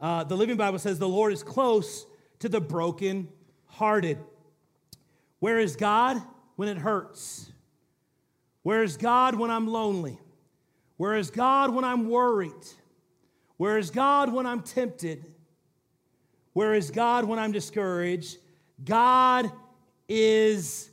Uh, 0.01 0.25
the 0.25 0.37
Living 0.37 0.57
Bible 0.57 0.79
says, 0.79 0.99
The 0.99 1.09
Lord 1.09 1.33
is 1.33 1.43
close 1.43 2.07
to 2.39 2.49
the 2.49 2.61
broken 2.61 3.29
hearted. 3.67 4.19
Where 5.39 5.59
is 5.59 5.77
God? 5.77 6.21
When 6.57 6.69
it 6.69 6.79
hurts. 6.79 7.51
Where 8.63 8.83
is 8.83 8.97
God 8.97 9.35
when 9.35 9.51
I'm 9.51 9.67
lonely? 9.67 10.19
Where 10.97 11.17
is 11.17 11.31
God 11.31 11.75
when 11.75 11.85
I'm 11.85 12.11
worried? 12.11 12.53
Where 13.57 13.79
is 13.79 13.91
God 13.91 14.33
when 14.33 14.47
I'm 14.47 14.63
tempted? 14.63 15.25
Where 16.53 16.75
is 16.75 16.91
God 16.91 17.25
when 17.25 17.39
I'm 17.39 17.53
discouraged? 17.53 18.37
God 18.85 19.51
is 20.09 20.90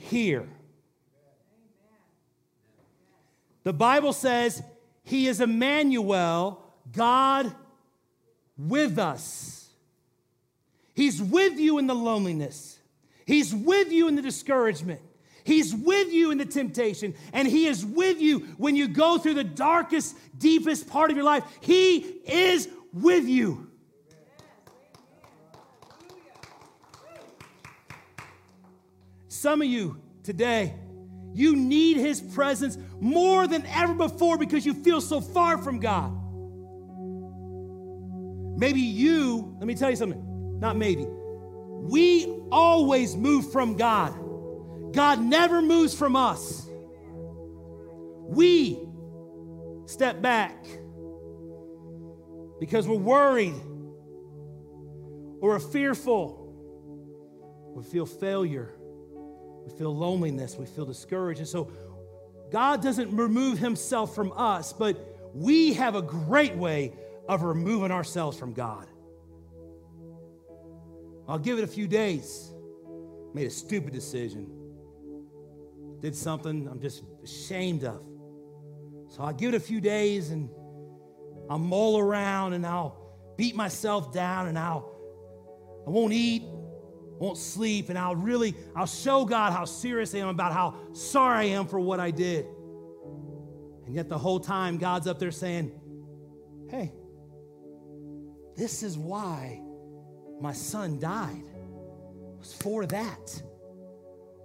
here. 0.00 0.48
The 3.62 3.72
Bible 3.72 4.12
says 4.12 4.62
he 5.04 5.26
is 5.26 5.40
Emmanuel, 5.40 6.62
God 6.92 7.54
with 8.56 8.98
us. 8.98 9.68
He's 10.94 11.22
with 11.22 11.58
you 11.58 11.78
in 11.78 11.86
the 11.86 11.94
loneliness. 11.94 12.78
He's 13.26 13.54
with 13.54 13.90
you 13.92 14.08
in 14.08 14.16
the 14.16 14.22
discouragement. 14.22 15.00
He's 15.44 15.74
with 15.74 16.12
you 16.12 16.30
in 16.30 16.38
the 16.38 16.44
temptation, 16.44 17.14
and 17.32 17.48
He 17.48 17.66
is 17.66 17.84
with 17.84 18.20
you 18.20 18.40
when 18.58 18.76
you 18.76 18.88
go 18.88 19.18
through 19.18 19.34
the 19.34 19.44
darkest, 19.44 20.16
deepest 20.38 20.88
part 20.88 21.10
of 21.10 21.16
your 21.16 21.24
life. 21.24 21.44
He 21.60 21.96
is 21.98 22.68
with 22.92 23.26
you. 23.26 23.69
Some 29.40 29.62
of 29.62 29.68
you 29.68 29.96
today, 30.22 30.74
you 31.32 31.56
need 31.56 31.96
His 31.96 32.20
presence 32.20 32.76
more 33.00 33.46
than 33.46 33.64
ever 33.64 33.94
before 33.94 34.36
because 34.36 34.66
you 34.66 34.74
feel 34.74 35.00
so 35.00 35.22
far 35.22 35.56
from 35.56 35.80
God. 35.80 36.12
Maybe 38.58 38.80
you, 38.80 39.56
let 39.58 39.66
me 39.66 39.74
tell 39.74 39.88
you 39.88 39.96
something, 39.96 40.60
not 40.60 40.76
maybe, 40.76 41.06
we 41.08 42.26
always 42.52 43.16
move 43.16 43.50
from 43.50 43.78
God. 43.78 44.12
God 44.92 45.22
never 45.22 45.62
moves 45.62 45.94
from 45.94 46.16
us. 46.16 46.68
We 48.26 48.78
step 49.86 50.20
back 50.20 50.66
because 52.60 52.86
we're 52.86 52.96
worried 52.96 53.58
or 55.40 55.48
we're 55.48 55.58
fearful. 55.60 56.36
We 57.74 57.84
feel 57.84 58.04
failure. 58.04 58.74
We 59.70 59.78
feel 59.78 59.94
loneliness. 59.94 60.56
We 60.56 60.66
feel 60.66 60.84
discouraged. 60.86 61.40
And 61.40 61.48
so 61.48 61.70
God 62.50 62.82
doesn't 62.82 63.14
remove 63.16 63.58
himself 63.58 64.14
from 64.14 64.32
us, 64.36 64.72
but 64.72 65.30
we 65.34 65.74
have 65.74 65.94
a 65.94 66.02
great 66.02 66.56
way 66.56 66.92
of 67.28 67.42
removing 67.42 67.90
ourselves 67.90 68.38
from 68.38 68.52
God. 68.52 68.86
I'll 71.28 71.38
give 71.38 71.58
it 71.58 71.64
a 71.64 71.68
few 71.68 71.86
days. 71.86 72.50
Made 73.34 73.46
a 73.46 73.50
stupid 73.50 73.92
decision. 73.92 74.50
Did 76.00 76.16
something 76.16 76.66
I'm 76.66 76.80
just 76.80 77.04
ashamed 77.22 77.84
of. 77.84 78.04
So 79.08 79.22
I'll 79.22 79.32
give 79.32 79.54
it 79.54 79.56
a 79.56 79.60
few 79.60 79.80
days 79.80 80.30
and 80.30 80.48
I'll 81.48 81.58
mull 81.58 81.98
around 81.98 82.54
and 82.54 82.66
I'll 82.66 82.96
beat 83.36 83.54
myself 83.54 84.12
down 84.12 84.48
and 84.48 84.58
I'll 84.58 84.90
I 85.86 85.90
won't 85.90 86.12
eat, 86.12 86.42
won't 87.20 87.36
sleep, 87.36 87.90
and 87.90 87.98
I'll 87.98 88.16
really 88.16 88.54
I'll 88.74 88.86
show 88.86 89.24
God 89.26 89.52
how 89.52 89.66
serious 89.66 90.14
I 90.14 90.18
am 90.18 90.28
about 90.28 90.52
how 90.52 90.74
sorry 90.94 91.36
I 91.36 91.42
am 91.50 91.66
for 91.66 91.78
what 91.78 92.00
I 92.00 92.10
did. 92.10 92.46
And 93.86 93.94
yet 93.94 94.08
the 94.08 94.18
whole 94.18 94.40
time 94.40 94.78
God's 94.78 95.06
up 95.06 95.18
there 95.18 95.30
saying, 95.30 95.70
Hey, 96.70 96.92
this 98.56 98.82
is 98.82 98.96
why 98.96 99.60
my 100.40 100.54
son 100.54 100.98
died. 100.98 101.44
It 101.44 102.38
was 102.38 102.54
for 102.54 102.86
that. 102.86 103.42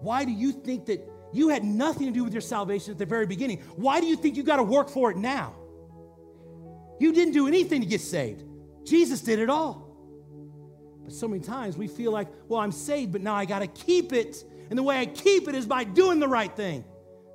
Why 0.01 0.25
do 0.25 0.31
you 0.31 0.51
think 0.51 0.87
that 0.87 1.07
you 1.31 1.47
had 1.49 1.63
nothing 1.63 2.07
to 2.07 2.11
do 2.11 2.25
with 2.25 2.33
your 2.33 2.41
salvation 2.41 2.91
at 2.91 2.97
the 2.97 3.05
very 3.05 3.25
beginning? 3.25 3.59
Why 3.77 4.01
do 4.01 4.07
you 4.07 4.17
think 4.17 4.35
you 4.35 4.43
got 4.43 4.57
to 4.57 4.63
work 4.63 4.89
for 4.89 5.11
it 5.11 5.17
now? 5.17 5.55
You 6.99 7.13
didn't 7.13 7.33
do 7.33 7.47
anything 7.47 7.81
to 7.81 7.87
get 7.87 8.01
saved. 8.01 8.43
Jesus 8.83 9.21
did 9.21 9.39
it 9.39 9.49
all. 9.49 9.84
But 11.05 11.13
so 11.13 11.27
many 11.27 11.41
times 11.41 11.77
we 11.77 11.87
feel 11.87 12.11
like, 12.11 12.27
well, 12.47 12.59
I'm 12.59 12.71
saved, 12.71 13.11
but 13.13 13.21
now 13.21 13.35
I 13.35 13.45
got 13.45 13.59
to 13.59 13.67
keep 13.67 14.11
it. 14.11 14.43
And 14.69 14.77
the 14.77 14.83
way 14.83 14.97
I 14.97 15.05
keep 15.05 15.47
it 15.47 15.55
is 15.55 15.65
by 15.65 15.83
doing 15.83 16.19
the 16.19 16.27
right 16.27 16.53
thing. 16.53 16.83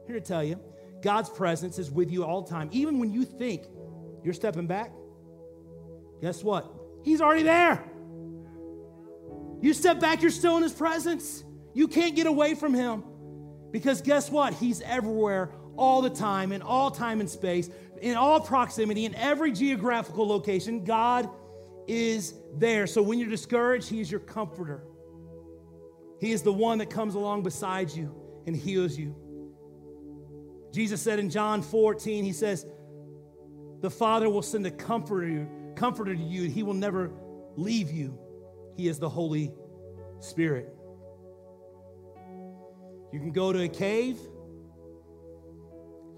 Here 0.07 0.19
to 0.19 0.21
tell 0.21 0.43
you, 0.43 0.61
God's 1.03 1.31
presence 1.31 1.79
is 1.79 1.91
with 1.91 2.11
you 2.11 2.25
all 2.25 2.43
the 2.43 2.51
time. 2.51 2.69
Even 2.73 2.99
when 2.99 3.13
you 3.13 3.25
think 3.25 3.63
you're 4.25 4.35
stepping 4.35 4.67
back, 4.67 4.93
guess 6.21 6.43
what? 6.43 6.71
He's 7.05 7.21
already 7.21 7.45
there. 7.45 7.83
You 9.61 9.73
step 9.73 10.01
back, 10.01 10.21
you're 10.21 10.31
still 10.31 10.57
in 10.57 10.63
His 10.63 10.73
presence. 10.73 11.45
You 11.73 11.87
can't 11.87 12.17
get 12.17 12.27
away 12.27 12.55
from 12.55 12.75
Him. 12.75 13.05
Because 13.71 14.03
guess 14.03 14.31
what? 14.31 14.55
He's 14.55 14.81
everywhere 14.83 15.53
all 15.77 16.03
the 16.03 16.11
time, 16.11 16.51
in 16.53 16.61
all 16.61 16.91
time 16.91 17.21
and 17.21 17.31
space, 17.31 17.71
in 18.03 18.17
all 18.17 18.41
proximity, 18.41 19.05
in 19.05 19.15
every 19.15 19.53
geographical 19.53 20.27
location. 20.27 20.85
God 20.85 21.29
is 21.91 22.35
there. 22.57 22.87
So 22.87 23.03
when 23.03 23.19
you're 23.19 23.29
discouraged, 23.29 23.89
He 23.89 24.01
is 24.01 24.11
your 24.11 24.21
comforter. 24.21 24.85
He 26.21 26.33
is 26.33 26.43
the 26.43 26.53
one 26.53 26.79
that 26.79 26.91
comes 26.91 27.15
along 27.15 27.43
beside 27.43 27.91
you 27.91 28.15
and 28.47 28.55
heals 28.55 28.97
you. 28.97 29.17
Jesus 30.73 31.01
said 31.01 31.19
in 31.19 31.31
John 31.31 31.63
14, 31.63 32.25
He 32.25 32.33
says, 32.33 32.65
The 33.81 33.91
Father 33.91 34.31
will 34.31 34.43
send 34.43 34.67
a 34.67 34.71
comforter, 34.71 35.49
comforter 35.75 36.15
to 36.15 36.23
you. 36.23 36.45
And 36.45 36.53
He 36.53 36.63
will 36.63 36.75
never 36.75 37.11
leave 37.57 37.91
you. 37.91 38.19
He 38.77 38.87
is 38.87 38.99
the 38.99 39.09
Holy 39.09 39.53
Spirit. 40.21 40.75
You 43.13 43.19
can 43.19 43.33
go 43.33 43.53
to 43.53 43.63
a 43.63 43.69
cave. 43.69 44.19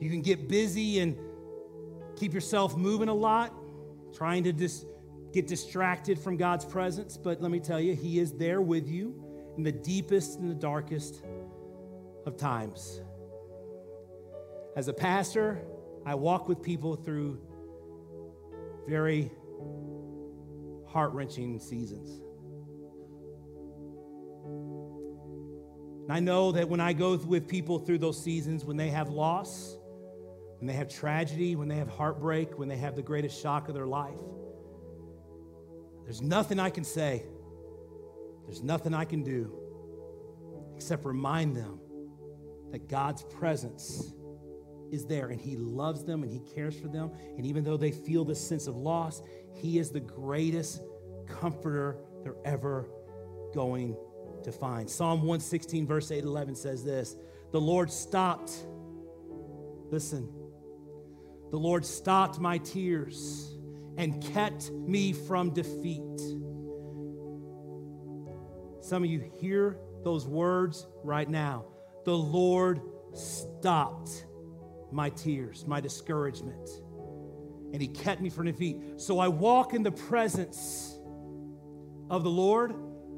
You 0.00 0.10
can 0.10 0.20
get 0.20 0.48
busy 0.48 0.98
and 0.98 1.16
keep 2.16 2.34
yourself 2.34 2.76
moving 2.76 3.08
a 3.08 3.14
lot, 3.14 3.54
trying 4.12 4.44
to 4.44 4.52
just 4.52 4.84
get 5.32 5.46
distracted 5.46 6.18
from 6.18 6.36
God's 6.36 6.64
presence. 6.64 7.16
But 7.16 7.40
let 7.40 7.50
me 7.50 7.60
tell 7.60 7.80
you, 7.80 7.94
He 7.94 8.18
is 8.18 8.32
there 8.32 8.60
with 8.60 8.88
you 8.88 9.24
in 9.56 9.62
the 9.62 9.72
deepest 9.72 10.38
and 10.38 10.50
the 10.50 10.54
darkest 10.54 11.22
of 12.26 12.36
times. 12.36 13.00
As 14.76 14.88
a 14.88 14.92
pastor, 14.92 15.62
I 16.04 16.14
walk 16.14 16.48
with 16.48 16.62
people 16.62 16.96
through 16.96 17.40
very 18.88 19.30
heart 20.86 21.12
wrenching 21.12 21.58
seasons. 21.58 22.20
And 26.02 26.12
I 26.12 26.20
know 26.20 26.52
that 26.52 26.68
when 26.68 26.80
I 26.80 26.92
go 26.92 27.16
with 27.16 27.46
people 27.46 27.78
through 27.78 27.98
those 27.98 28.22
seasons, 28.22 28.64
when 28.64 28.76
they 28.76 28.88
have 28.90 29.08
loss, 29.08 29.76
when 30.58 30.66
they 30.66 30.72
have 30.74 30.88
tragedy, 30.88 31.54
when 31.54 31.68
they 31.68 31.76
have 31.76 31.88
heartbreak, 31.88 32.58
when 32.58 32.68
they 32.68 32.76
have 32.76 32.96
the 32.96 33.02
greatest 33.02 33.40
shock 33.40 33.68
of 33.68 33.74
their 33.74 33.86
life, 33.86 34.18
there's 36.04 36.20
nothing 36.20 36.58
I 36.58 36.70
can 36.70 36.84
say, 36.84 37.24
there's 38.46 38.62
nothing 38.62 38.94
I 38.94 39.04
can 39.04 39.22
do 39.22 39.52
except 40.76 41.04
remind 41.04 41.56
them 41.56 41.78
that 42.72 42.88
God's 42.88 43.22
presence 43.22 44.12
is 44.90 45.06
there 45.06 45.28
and 45.28 45.40
He 45.40 45.56
loves 45.56 46.04
them 46.04 46.22
and 46.22 46.32
He 46.32 46.40
cares 46.54 46.78
for 46.78 46.88
them. 46.88 47.10
And 47.36 47.46
even 47.46 47.64
though 47.64 47.76
they 47.76 47.92
feel 47.92 48.24
this 48.24 48.40
sense 48.40 48.66
of 48.66 48.76
loss, 48.76 49.22
He 49.54 49.78
is 49.78 49.90
the 49.90 50.00
greatest 50.00 50.82
comforter 51.28 51.98
they're 52.22 52.36
ever 52.44 52.88
going 53.54 53.96
to 54.44 54.52
find. 54.52 54.88
Psalm 54.88 55.20
116, 55.20 55.86
verse 55.86 56.10
8 56.10 56.24
11 56.24 56.54
says 56.54 56.84
this 56.84 57.16
The 57.52 57.60
Lord 57.60 57.90
stopped, 57.90 58.52
listen, 59.90 60.28
the 61.50 61.58
Lord 61.58 61.84
stopped 61.84 62.38
my 62.38 62.58
tears 62.58 63.56
and 63.96 64.22
kept 64.22 64.70
me 64.70 65.12
from 65.12 65.50
defeat. 65.50 66.20
Some 68.80 69.04
of 69.04 69.10
you 69.10 69.30
hear 69.40 69.78
those 70.02 70.26
words 70.26 70.86
right 71.04 71.28
now. 71.28 71.66
The 72.04 72.16
Lord 72.16 72.80
stopped 73.12 74.26
my 74.90 75.10
tears, 75.10 75.66
my 75.66 75.80
discouragement, 75.80 76.68
and 77.72 77.80
He 77.80 77.88
kept 77.88 78.20
me 78.20 78.28
from 78.28 78.46
defeat. 78.46 79.00
So 79.00 79.18
I 79.18 79.28
walk 79.28 79.74
in 79.74 79.82
the 79.82 79.92
presence 79.92 80.98
of 82.10 82.24
the 82.24 82.30
Lord 82.30 82.74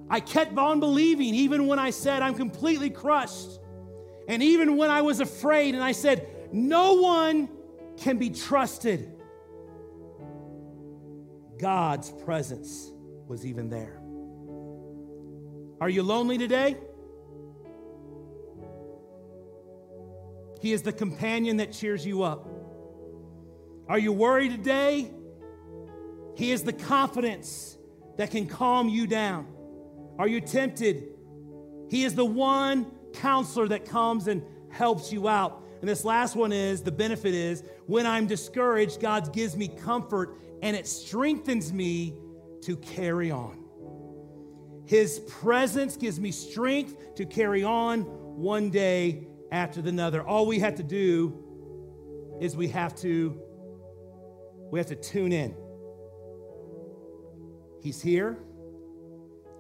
I 0.09 0.21
kept 0.21 0.57
on 0.59 0.81
believing 0.81 1.35
even 1.35 1.67
when 1.67 1.79
I 1.79 1.91
said 1.91 2.23
I'm 2.23 2.35
completely 2.35 2.91
crushed. 2.91 3.59
And 4.29 4.43
even 4.43 4.77
when 4.77 4.91
I 4.91 5.03
was 5.03 5.21
afraid 5.21 5.75
and 5.75 5.83
I 5.83 5.93
said, 5.93 6.29
No 6.53 6.95
one 6.95 7.49
can 7.97 8.19
be 8.19 8.31
trusted. 8.31 9.11
God's 11.65 12.11
presence 12.11 12.93
was 13.27 13.47
even 13.47 13.71
there. 13.71 13.99
Are 15.81 15.89
you 15.89 16.03
lonely 16.03 16.37
today? 16.37 16.77
He 20.61 20.75
is 20.75 20.83
the 20.83 20.93
companion 20.93 21.57
that 21.57 21.73
cheers 21.73 22.05
you 22.05 22.23
up. 22.23 22.47
Are 23.89 23.99
you 23.99 24.13
worried 24.13 24.51
today? 24.51 25.11
He 26.37 26.53
is 26.53 26.65
the 26.65 26.75
confidence 26.75 27.79
that 28.19 28.31
can 28.31 28.47
calm 28.47 28.91
you 28.91 29.07
down. 29.07 29.47
Are 30.19 30.29
you 30.29 30.43
tempted? 30.43 31.15
He 31.89 32.05
is 32.05 32.15
the 32.15 32.27
one 32.27 32.93
counselor 33.15 33.69
that 33.69 33.87
comes 33.87 34.29
and 34.29 34.43
helps 34.69 35.11
you 35.15 35.29
out. 35.29 35.63
And 35.81 35.89
this 35.89 36.05
last 36.05 36.37
one 36.37 36.53
is 36.53 36.83
the 36.83 36.93
benefit 36.93 37.33
is 37.33 37.63
when 37.87 38.07
I'm 38.07 38.27
discouraged, 38.27 39.01
God 39.01 39.33
gives 39.33 39.57
me 39.57 39.69
comfort 39.69 40.37
and 40.63 40.77
it 40.77 40.87
strengthens 40.87 41.73
me 41.73 42.17
to 42.63 42.77
carry 42.77 43.31
on. 43.31 43.65
His 44.87 45.21
presence 45.21 45.97
gives 45.97 46.21
me 46.21 46.31
strength 46.31 47.15
to 47.17 47.25
carry 47.25 47.65
on 47.65 48.03
one 48.03 48.71
day 48.71 49.27
after 49.51 49.81
the 49.81 50.03
other. 50.03 50.23
All 50.23 50.47
we 50.47 50.59
have 50.59 50.77
to 50.77 50.83
do 50.83 52.39
is 52.41 52.57
we 52.57 52.69
have 52.69 52.95
to 52.97 53.41
we 54.71 54.79
have 54.79 54.89
to 54.89 54.97
tune 54.97 55.33
in. 55.33 55.55
He's 57.81 58.03
here. 58.03 58.39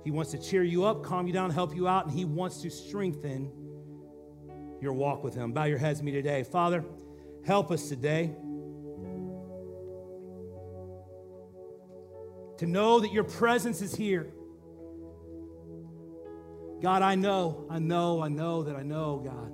He 0.02 0.10
wants 0.10 0.32
to 0.32 0.38
cheer 0.38 0.62
you 0.64 0.84
up, 0.84 1.02
calm 1.02 1.26
you 1.26 1.32
down, 1.32 1.50
help 1.50 1.74
you 1.74 1.86
out, 1.86 2.06
and 2.06 2.14
he 2.14 2.24
wants 2.24 2.60
to 2.62 2.70
strengthen 2.70 3.50
your 4.80 4.92
walk 4.92 5.22
with 5.22 5.34
him. 5.34 5.52
Bow 5.52 5.64
your 5.64 5.78
heads 5.78 6.00
to 6.00 6.04
me 6.04 6.12
today. 6.12 6.42
Father, 6.42 6.84
help 7.44 7.70
us 7.70 7.88
today 7.88 8.34
to 12.58 12.66
know 12.66 13.00
that 13.00 13.12
your 13.12 13.24
presence 13.24 13.82
is 13.82 13.94
here. 13.94 14.32
God, 16.80 17.02
I 17.02 17.14
know, 17.14 17.66
I 17.70 17.78
know, 17.78 18.22
I 18.22 18.28
know 18.28 18.62
that 18.64 18.76
I 18.76 18.82
know, 18.82 19.22
God. 19.24 19.52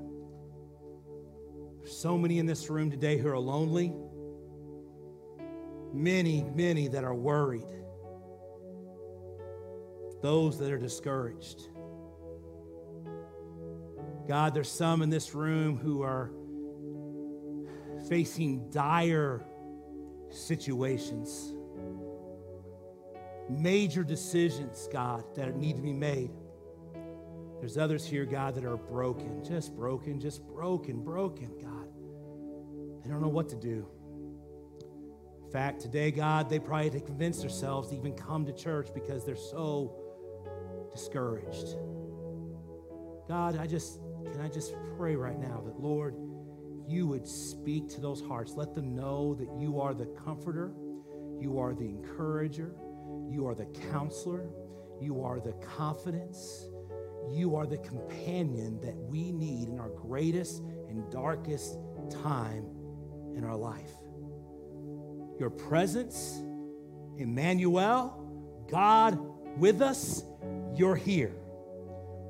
There's 1.79 1.97
so 1.97 2.19
many 2.19 2.39
in 2.39 2.47
this 2.47 2.69
room 2.69 2.91
today 2.91 3.19
who 3.19 3.29
are 3.29 3.39
lonely, 3.39 3.95
many, 5.93 6.45
many 6.55 6.89
that 6.89 7.05
are 7.05 7.15
worried, 7.15 7.65
those 10.23 10.59
that 10.59 10.71
are 10.73 10.79
discouraged. 10.79 11.69
God, 14.29 14.53
there's 14.53 14.71
some 14.71 15.03
in 15.03 15.09
this 15.09 15.35
room 15.35 15.77
who 15.77 16.03
are 16.03 16.31
facing 18.09 18.71
dire 18.71 19.45
situations 20.31 21.55
major 23.51 24.05
decisions, 24.05 24.89
God, 24.93 25.25
that 25.35 25.57
need 25.57 25.77
to 25.77 25.83
be 25.83 25.93
made. 25.93 26.31
There's 27.59 27.77
others 27.77 28.07
here, 28.07 28.25
God, 28.25 28.55
that 28.55 28.65
are 28.65 28.77
broken, 28.77 29.45
just 29.45 29.77
broken, 29.77 30.19
just 30.19 30.47
broken, 30.47 31.03
broken, 31.03 31.51
God. 31.61 31.89
They 33.03 33.11
don't 33.11 33.21
know 33.21 33.29
what 33.29 33.49
to 33.51 33.57
do. 33.57 33.87
In 35.45 35.51
fact, 35.51 35.81
today, 35.81 36.11
God, 36.11 36.49
they 36.49 36.59
probably 36.59 36.85
had 36.85 36.93
to 36.93 37.01
convince 37.01 37.41
themselves 37.41 37.91
to 37.91 37.97
even 37.97 38.13
come 38.13 38.47
to 38.47 38.53
church 38.53 38.89
because 38.95 39.27
they're 39.27 39.37
so 39.37 39.93
discouraged. 40.93 41.77
God, 43.29 43.59
I 43.59 43.67
just 43.67 44.01
can 44.33 44.41
I 44.41 44.49
just 44.49 44.75
pray 44.97 45.17
right 45.17 45.39
now 45.39 45.63
that 45.67 45.81
Lord, 45.81 46.15
you 46.87 47.07
would 47.09 47.27
speak 47.27 47.89
to 47.91 48.01
those 48.01 48.23
hearts. 48.23 48.53
Let 48.53 48.75
them 48.75 48.95
know 48.95 49.35
that 49.35 49.49
you 49.59 49.81
are 49.81 49.93
the 49.93 50.07
comforter, 50.07 50.73
you 51.41 51.59
are 51.59 51.75
the 51.75 51.85
encourager, 51.85 52.75
you 53.31 53.47
are 53.47 53.55
the 53.55 53.67
counselor. 53.91 54.49
You 55.01 55.23
are 55.23 55.41
the 55.41 55.53
confidence. 55.55 56.69
You 57.31 57.57
are 57.57 57.67
the 57.67 57.79
companion 57.79 58.81
that 58.81 58.97
we 58.97 59.33
need 59.33 59.69
in 59.69 59.79
our 59.79 59.91
greatest 59.91 60.63
and 60.89 61.11
darkest 61.11 61.79
time 62.11 62.67
in 63.37 63.45
our 63.45 63.57
life. 63.57 63.93
Your 65.39 65.51
presence, 65.51 66.43
Emmanuel, 67.17 68.67
God 68.69 69.19
with 69.57 69.81
us, 69.81 70.23
you're 70.75 70.97
here, 70.97 71.35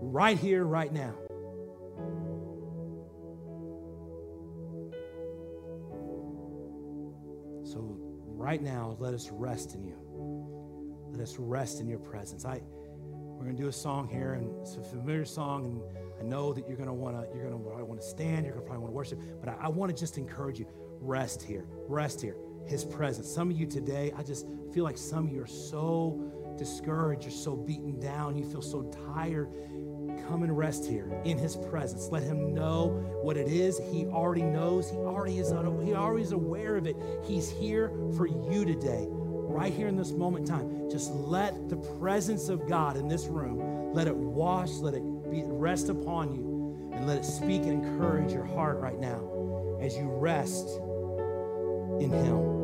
right 0.00 0.38
here, 0.38 0.64
right 0.64 0.92
now. 0.92 1.14
So, 7.64 7.96
right 8.26 8.62
now, 8.62 8.96
let 8.98 9.14
us 9.14 9.30
rest 9.30 9.74
in 9.74 9.84
you. 9.84 10.09
Us 11.20 11.36
rest 11.38 11.80
in 11.80 11.88
your 11.88 11.98
presence. 11.98 12.44
I, 12.44 12.62
we're 13.04 13.44
going 13.44 13.56
to 13.56 13.62
do 13.62 13.68
a 13.68 13.72
song 13.72 14.08
here, 14.08 14.34
and 14.34 14.50
it's 14.60 14.76
a 14.76 14.82
familiar 14.82 15.24
song, 15.24 15.64
and 15.64 15.82
I 16.20 16.22
know 16.22 16.52
that 16.52 16.66
you're 16.66 16.76
going 16.76 16.88
to 16.88 16.94
want 16.94 17.16
to, 17.16 17.36
you're 17.36 17.48
going 17.48 17.62
to 17.62 17.84
want 17.84 18.00
to 18.00 18.06
stand, 18.06 18.44
you're 18.44 18.54
going 18.54 18.64
to 18.64 18.70
probably 18.70 18.82
want 18.82 18.92
to 18.92 18.96
worship, 18.96 19.20
but 19.40 19.48
I, 19.50 19.66
I 19.66 19.68
want 19.68 19.94
to 19.94 19.98
just 19.98 20.18
encourage 20.18 20.58
you, 20.58 20.66
rest 21.00 21.42
here, 21.42 21.66
rest 21.88 22.20
here. 22.20 22.36
His 22.66 22.84
presence. 22.84 23.28
Some 23.28 23.50
of 23.50 23.58
you 23.58 23.66
today, 23.66 24.12
I 24.16 24.22
just 24.22 24.46
feel 24.72 24.84
like 24.84 24.98
some 24.98 25.26
of 25.26 25.32
you 25.32 25.42
are 25.42 25.46
so 25.46 26.54
discouraged, 26.56 27.22
you're 27.22 27.32
so 27.32 27.56
beaten 27.56 27.98
down, 27.98 28.36
you 28.36 28.44
feel 28.44 28.62
so 28.62 28.82
tired. 29.14 29.48
Come 30.28 30.42
and 30.42 30.56
rest 30.56 30.86
here 30.86 31.10
in 31.24 31.38
His 31.38 31.56
presence. 31.56 32.08
Let 32.10 32.22
Him 32.22 32.54
know 32.54 32.88
what 33.22 33.36
it 33.36 33.48
is. 33.48 33.78
He 33.90 34.06
already 34.06 34.42
knows. 34.42 34.90
He 34.90 34.96
already 34.96 35.38
is. 35.38 35.50
He 35.50 35.94
already 35.94 36.22
is 36.22 36.32
aware 36.32 36.76
of 36.76 36.86
it. 36.86 36.96
He's 37.24 37.50
here 37.50 37.90
for 38.16 38.26
you 38.26 38.64
today 38.64 39.08
right 39.50 39.72
here 39.72 39.88
in 39.88 39.96
this 39.96 40.12
moment 40.12 40.46
time, 40.46 40.88
just 40.90 41.12
let 41.12 41.68
the 41.68 41.76
presence 41.76 42.48
of 42.48 42.68
God 42.68 42.96
in 42.96 43.08
this 43.08 43.26
room, 43.26 43.92
let 43.92 44.06
it 44.06 44.16
wash, 44.16 44.70
let 44.74 44.94
it 44.94 45.02
be, 45.30 45.42
rest 45.44 45.88
upon 45.88 46.34
you, 46.34 46.90
and 46.92 47.06
let 47.06 47.18
it 47.18 47.24
speak 47.24 47.62
and 47.62 47.84
encourage 47.84 48.32
your 48.32 48.44
heart 48.44 48.78
right 48.78 48.98
now 48.98 49.78
as 49.80 49.96
you 49.96 50.08
rest 50.08 50.68
in 52.00 52.10
Him. 52.10 52.59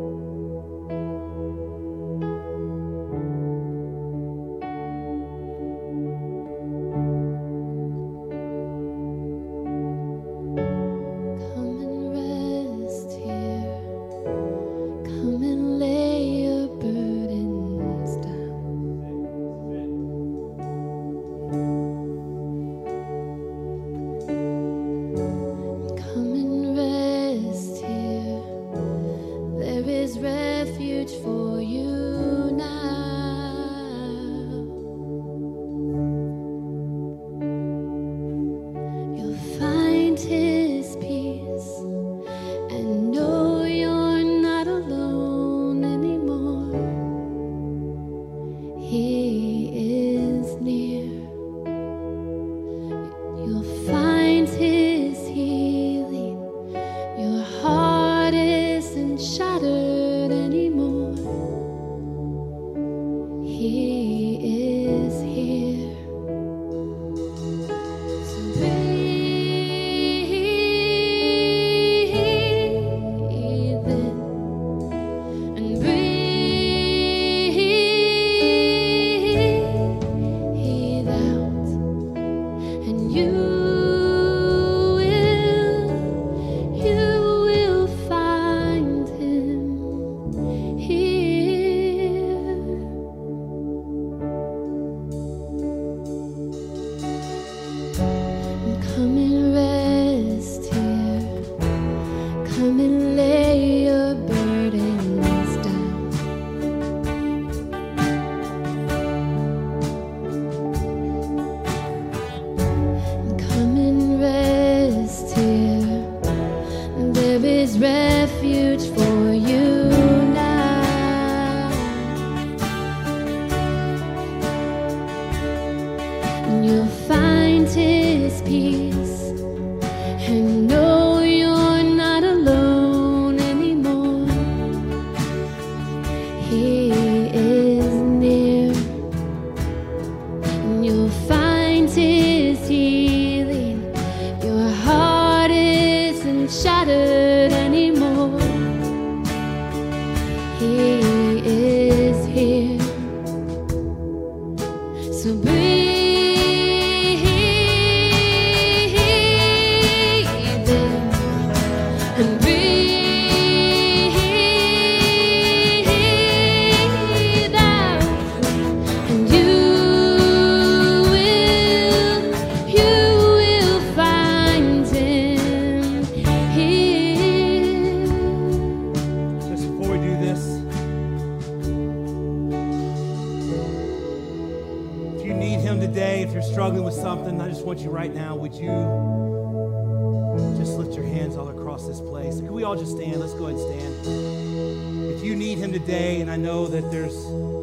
All 192.66 192.74
just 192.74 192.96
stand? 192.96 193.20
Let's 193.20 193.32
go 193.34 193.46
ahead 193.46 193.60
and 193.60 194.04
stand. 194.04 195.14
If 195.16 195.22
you 195.22 195.36
need 195.36 195.58
Him 195.58 195.72
today, 195.72 196.20
and 196.20 196.28
I 196.28 196.36
know 196.36 196.66
that 196.66 196.90
there's 196.90 197.14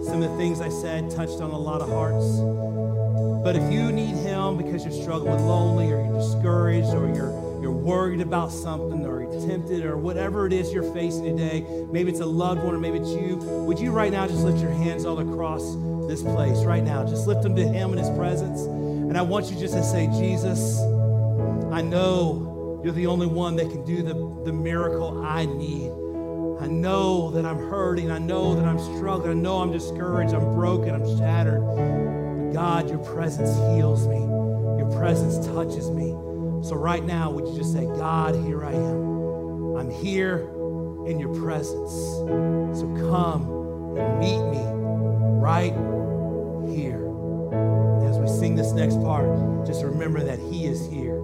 some 0.07 0.23
of 0.23 0.31
the 0.31 0.37
things 0.37 0.61
I 0.61 0.69
said 0.69 1.11
touched 1.11 1.41
on 1.41 1.51
a 1.51 1.57
lot 1.57 1.81
of 1.81 1.89
hearts, 1.89 2.39
but 3.43 3.57
if 3.57 3.69
you 3.69 3.91
need 3.91 4.15
Him 4.15 4.55
because 4.55 4.85
you're 4.85 4.93
struggling 4.93 5.33
with 5.33 5.41
lonely 5.41 5.91
or 5.91 6.05
you're 6.05 6.17
discouraged 6.17 6.93
or 6.93 7.13
you're 7.13 7.33
you're 7.61 7.71
worried 7.71 8.21
about 8.21 8.49
something 8.49 9.05
or 9.05 9.21
you're 9.23 9.47
tempted 9.47 9.83
or 9.83 9.97
whatever 9.97 10.47
it 10.47 10.53
is 10.53 10.71
you're 10.71 10.93
facing 10.93 11.35
today, 11.35 11.65
maybe 11.91 12.09
it's 12.09 12.21
a 12.21 12.25
loved 12.25 12.63
one 12.63 12.73
or 12.73 12.79
maybe 12.79 12.99
it's 12.99 13.09
you, 13.09 13.35
would 13.65 13.79
you 13.79 13.91
right 13.91 14.11
now 14.11 14.25
just 14.25 14.43
lift 14.43 14.61
your 14.61 14.71
hands 14.71 15.05
all 15.05 15.19
across 15.19 15.75
this 16.07 16.21
place 16.21 16.63
right 16.63 16.83
now? 16.83 17.05
Just 17.05 17.27
lift 17.27 17.43
them 17.43 17.57
to 17.57 17.63
Him 17.63 17.91
in 17.91 17.97
His 17.97 18.09
presence. 18.11 18.61
And 18.61 19.17
I 19.17 19.21
want 19.21 19.51
you 19.51 19.59
just 19.59 19.73
to 19.73 19.83
say, 19.83 20.07
Jesus, 20.07 20.79
I 21.73 21.81
know 21.81 22.42
you're 22.83 22.93
the 22.93 23.07
only 23.07 23.27
one 23.27 23.55
that 23.55 23.69
can 23.69 23.85
do 23.85 24.03
the, 24.03 24.13
the 24.43 24.51
miracle 24.51 25.23
I 25.25 25.45
need. 25.45 25.89
I 26.59 26.67
know 26.67 27.31
that 27.31 27.45
I'm 27.45 27.57
hurting. 27.69 28.11
I 28.11 28.17
know 28.17 28.55
that 28.55 28.65
I'm 28.65 28.77
struggling. 28.77 29.31
I 29.31 29.41
know 29.41 29.61
I'm 29.61 29.71
discouraged. 29.71 30.33
I'm 30.33 30.53
broken. 30.53 30.93
I'm 30.93 31.17
shattered. 31.17 31.61
But 31.65 32.51
God, 32.53 32.89
your 32.89 32.99
presence 32.99 33.55
heals 33.73 34.05
me. 34.07 34.19
Your 34.19 34.91
presence 34.97 35.45
touches 35.47 35.89
me. 35.91 36.11
So 36.61 36.75
right 36.75 37.03
now, 37.03 37.31
would 37.31 37.47
you 37.47 37.57
just 37.57 37.71
say, 37.71 37.85
God, 37.85 38.35
here 38.35 38.65
I 38.65 38.73
am. 38.73 39.75
I'm 39.77 39.89
here 39.89 40.39
in 41.07 41.19
your 41.19 41.33
presence. 41.35 41.91
So 42.79 42.93
come 43.09 43.97
and 43.97 44.19
meet 44.19 44.43
me 44.51 44.61
right 45.39 45.73
here. 46.69 47.07
As 48.09 48.17
we 48.17 48.27
sing 48.27 48.55
this 48.55 48.73
next 48.73 48.95
part, 49.01 49.65
just 49.65 49.83
remember 49.83 50.21
that 50.23 50.39
He 50.39 50.65
is 50.65 50.85
here. 50.87 51.22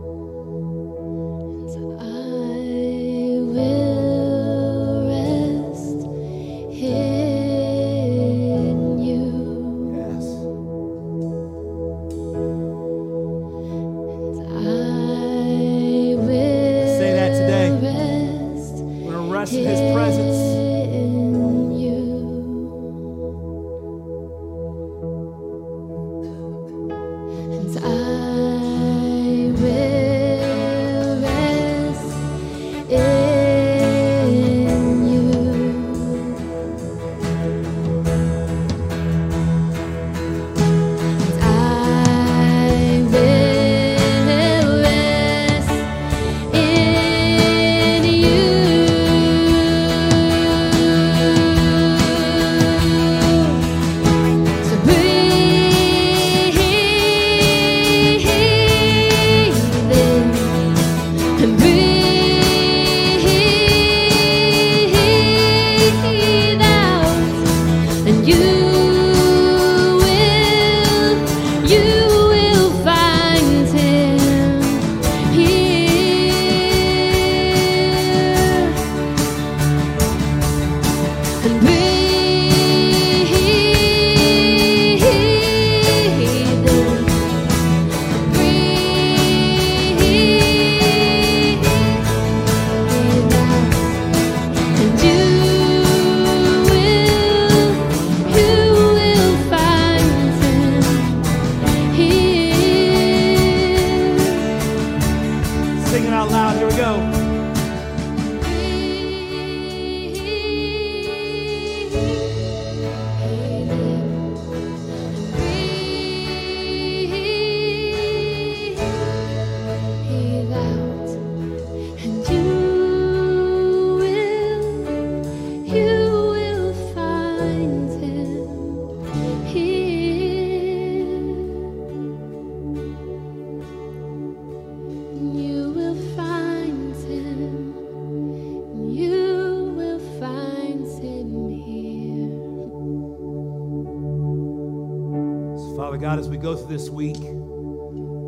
Father 146.00 146.16
God, 146.16 146.20
as 146.20 146.30
we 146.30 146.38
go 146.38 146.56
through 146.56 146.78
this 146.78 146.90
week, 146.90 147.18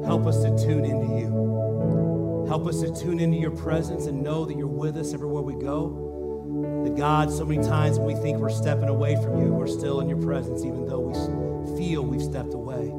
help 0.05 0.25
us 0.25 0.41
to 0.41 0.49
tune 0.61 0.83
into 0.83 1.07
you. 1.15 2.45
Help 2.49 2.67
us 2.67 2.81
to 2.81 2.93
tune 2.93 3.17
into 3.17 3.37
your 3.37 3.51
presence 3.51 4.07
and 4.07 4.21
know 4.21 4.43
that 4.43 4.57
you're 4.57 4.67
with 4.67 4.97
us 4.97 5.13
everywhere 5.13 5.41
we 5.41 5.53
go. 5.53 6.83
That 6.83 6.97
God, 6.97 7.31
so 7.31 7.45
many 7.45 7.65
times 7.65 7.97
when 7.97 8.07
we 8.07 8.21
think 8.21 8.39
we're 8.39 8.49
stepping 8.49 8.89
away 8.89 9.15
from 9.15 9.39
you, 9.39 9.53
we're 9.53 9.67
still 9.67 10.01
in 10.01 10.09
your 10.09 10.21
presence, 10.21 10.65
even 10.65 10.85
though 10.85 10.99
we 10.99 11.77
feel 11.77 12.03
we've 12.03 12.21
stepped 12.21 12.53
away. 12.53 12.89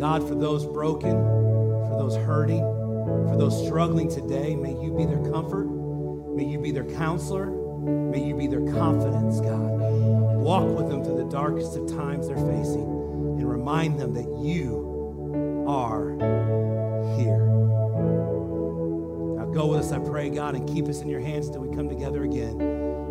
God, 0.00 0.26
for 0.26 0.34
those 0.34 0.66
broken, 0.66 1.12
for 1.12 1.96
those 1.96 2.16
hurting, 2.16 2.62
for 3.28 3.36
those 3.38 3.64
struggling 3.64 4.10
today, 4.10 4.56
may 4.56 4.72
you 4.72 4.92
be 4.92 5.04
their 5.04 5.22
comfort. 5.30 5.66
May 6.34 6.46
you 6.46 6.58
be 6.58 6.72
their 6.72 6.90
counselor. 6.96 7.46
May 7.46 8.26
you 8.26 8.34
be 8.34 8.48
their 8.48 8.66
confidence, 8.72 9.38
God. 9.40 9.70
Walk 10.42 10.64
with 10.76 10.88
them 10.88 11.04
through 11.04 11.18
the 11.18 11.30
darkest 11.30 11.76
of 11.76 11.86
times 11.86 12.26
they're 12.26 12.36
facing 12.38 12.89
and 13.40 13.50
remind 13.50 13.98
them 13.98 14.12
that 14.14 14.28
you 14.44 15.64
are 15.66 16.12
here. 17.16 17.46
Now 19.36 19.46
go 19.46 19.68
with 19.68 19.80
us, 19.80 19.92
I 19.92 19.98
pray, 19.98 20.28
God, 20.30 20.54
and 20.54 20.68
keep 20.68 20.86
us 20.88 21.00
in 21.00 21.08
your 21.08 21.20
hands 21.20 21.50
till 21.50 21.62
we 21.62 21.74
come 21.74 21.88
together 21.88 22.24
again. 22.24 22.60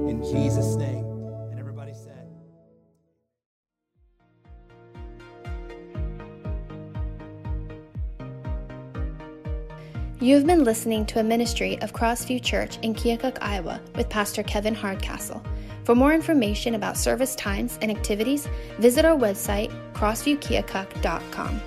In 0.08 0.22
Jesus' 0.24 0.76
name. 0.76 1.06
And 1.52 1.60
everybody 1.60 1.94
said, 1.94 2.28
You 10.22 10.36
have 10.36 10.46
been 10.46 10.64
listening 10.64 11.06
to 11.08 11.20
a 11.20 11.24
ministry 11.24 11.82
of 11.82 11.94
Crossview 11.94 12.44
Church 12.44 12.78
in 12.84 12.94
Keokuk, 12.94 13.38
Iowa, 13.42 13.82
with 13.96 14.10
Pastor 14.10 14.44
Kevin 14.44 14.76
Hardcastle. 14.76 15.44
For 15.90 15.96
more 15.96 16.14
information 16.14 16.76
about 16.76 16.98
service 16.98 17.34
times 17.34 17.80
and 17.82 17.90
activities, 17.90 18.48
visit 18.78 19.06
our 19.06 19.18
website, 19.18 19.72
crossviewkeokuk.com. 19.94 21.62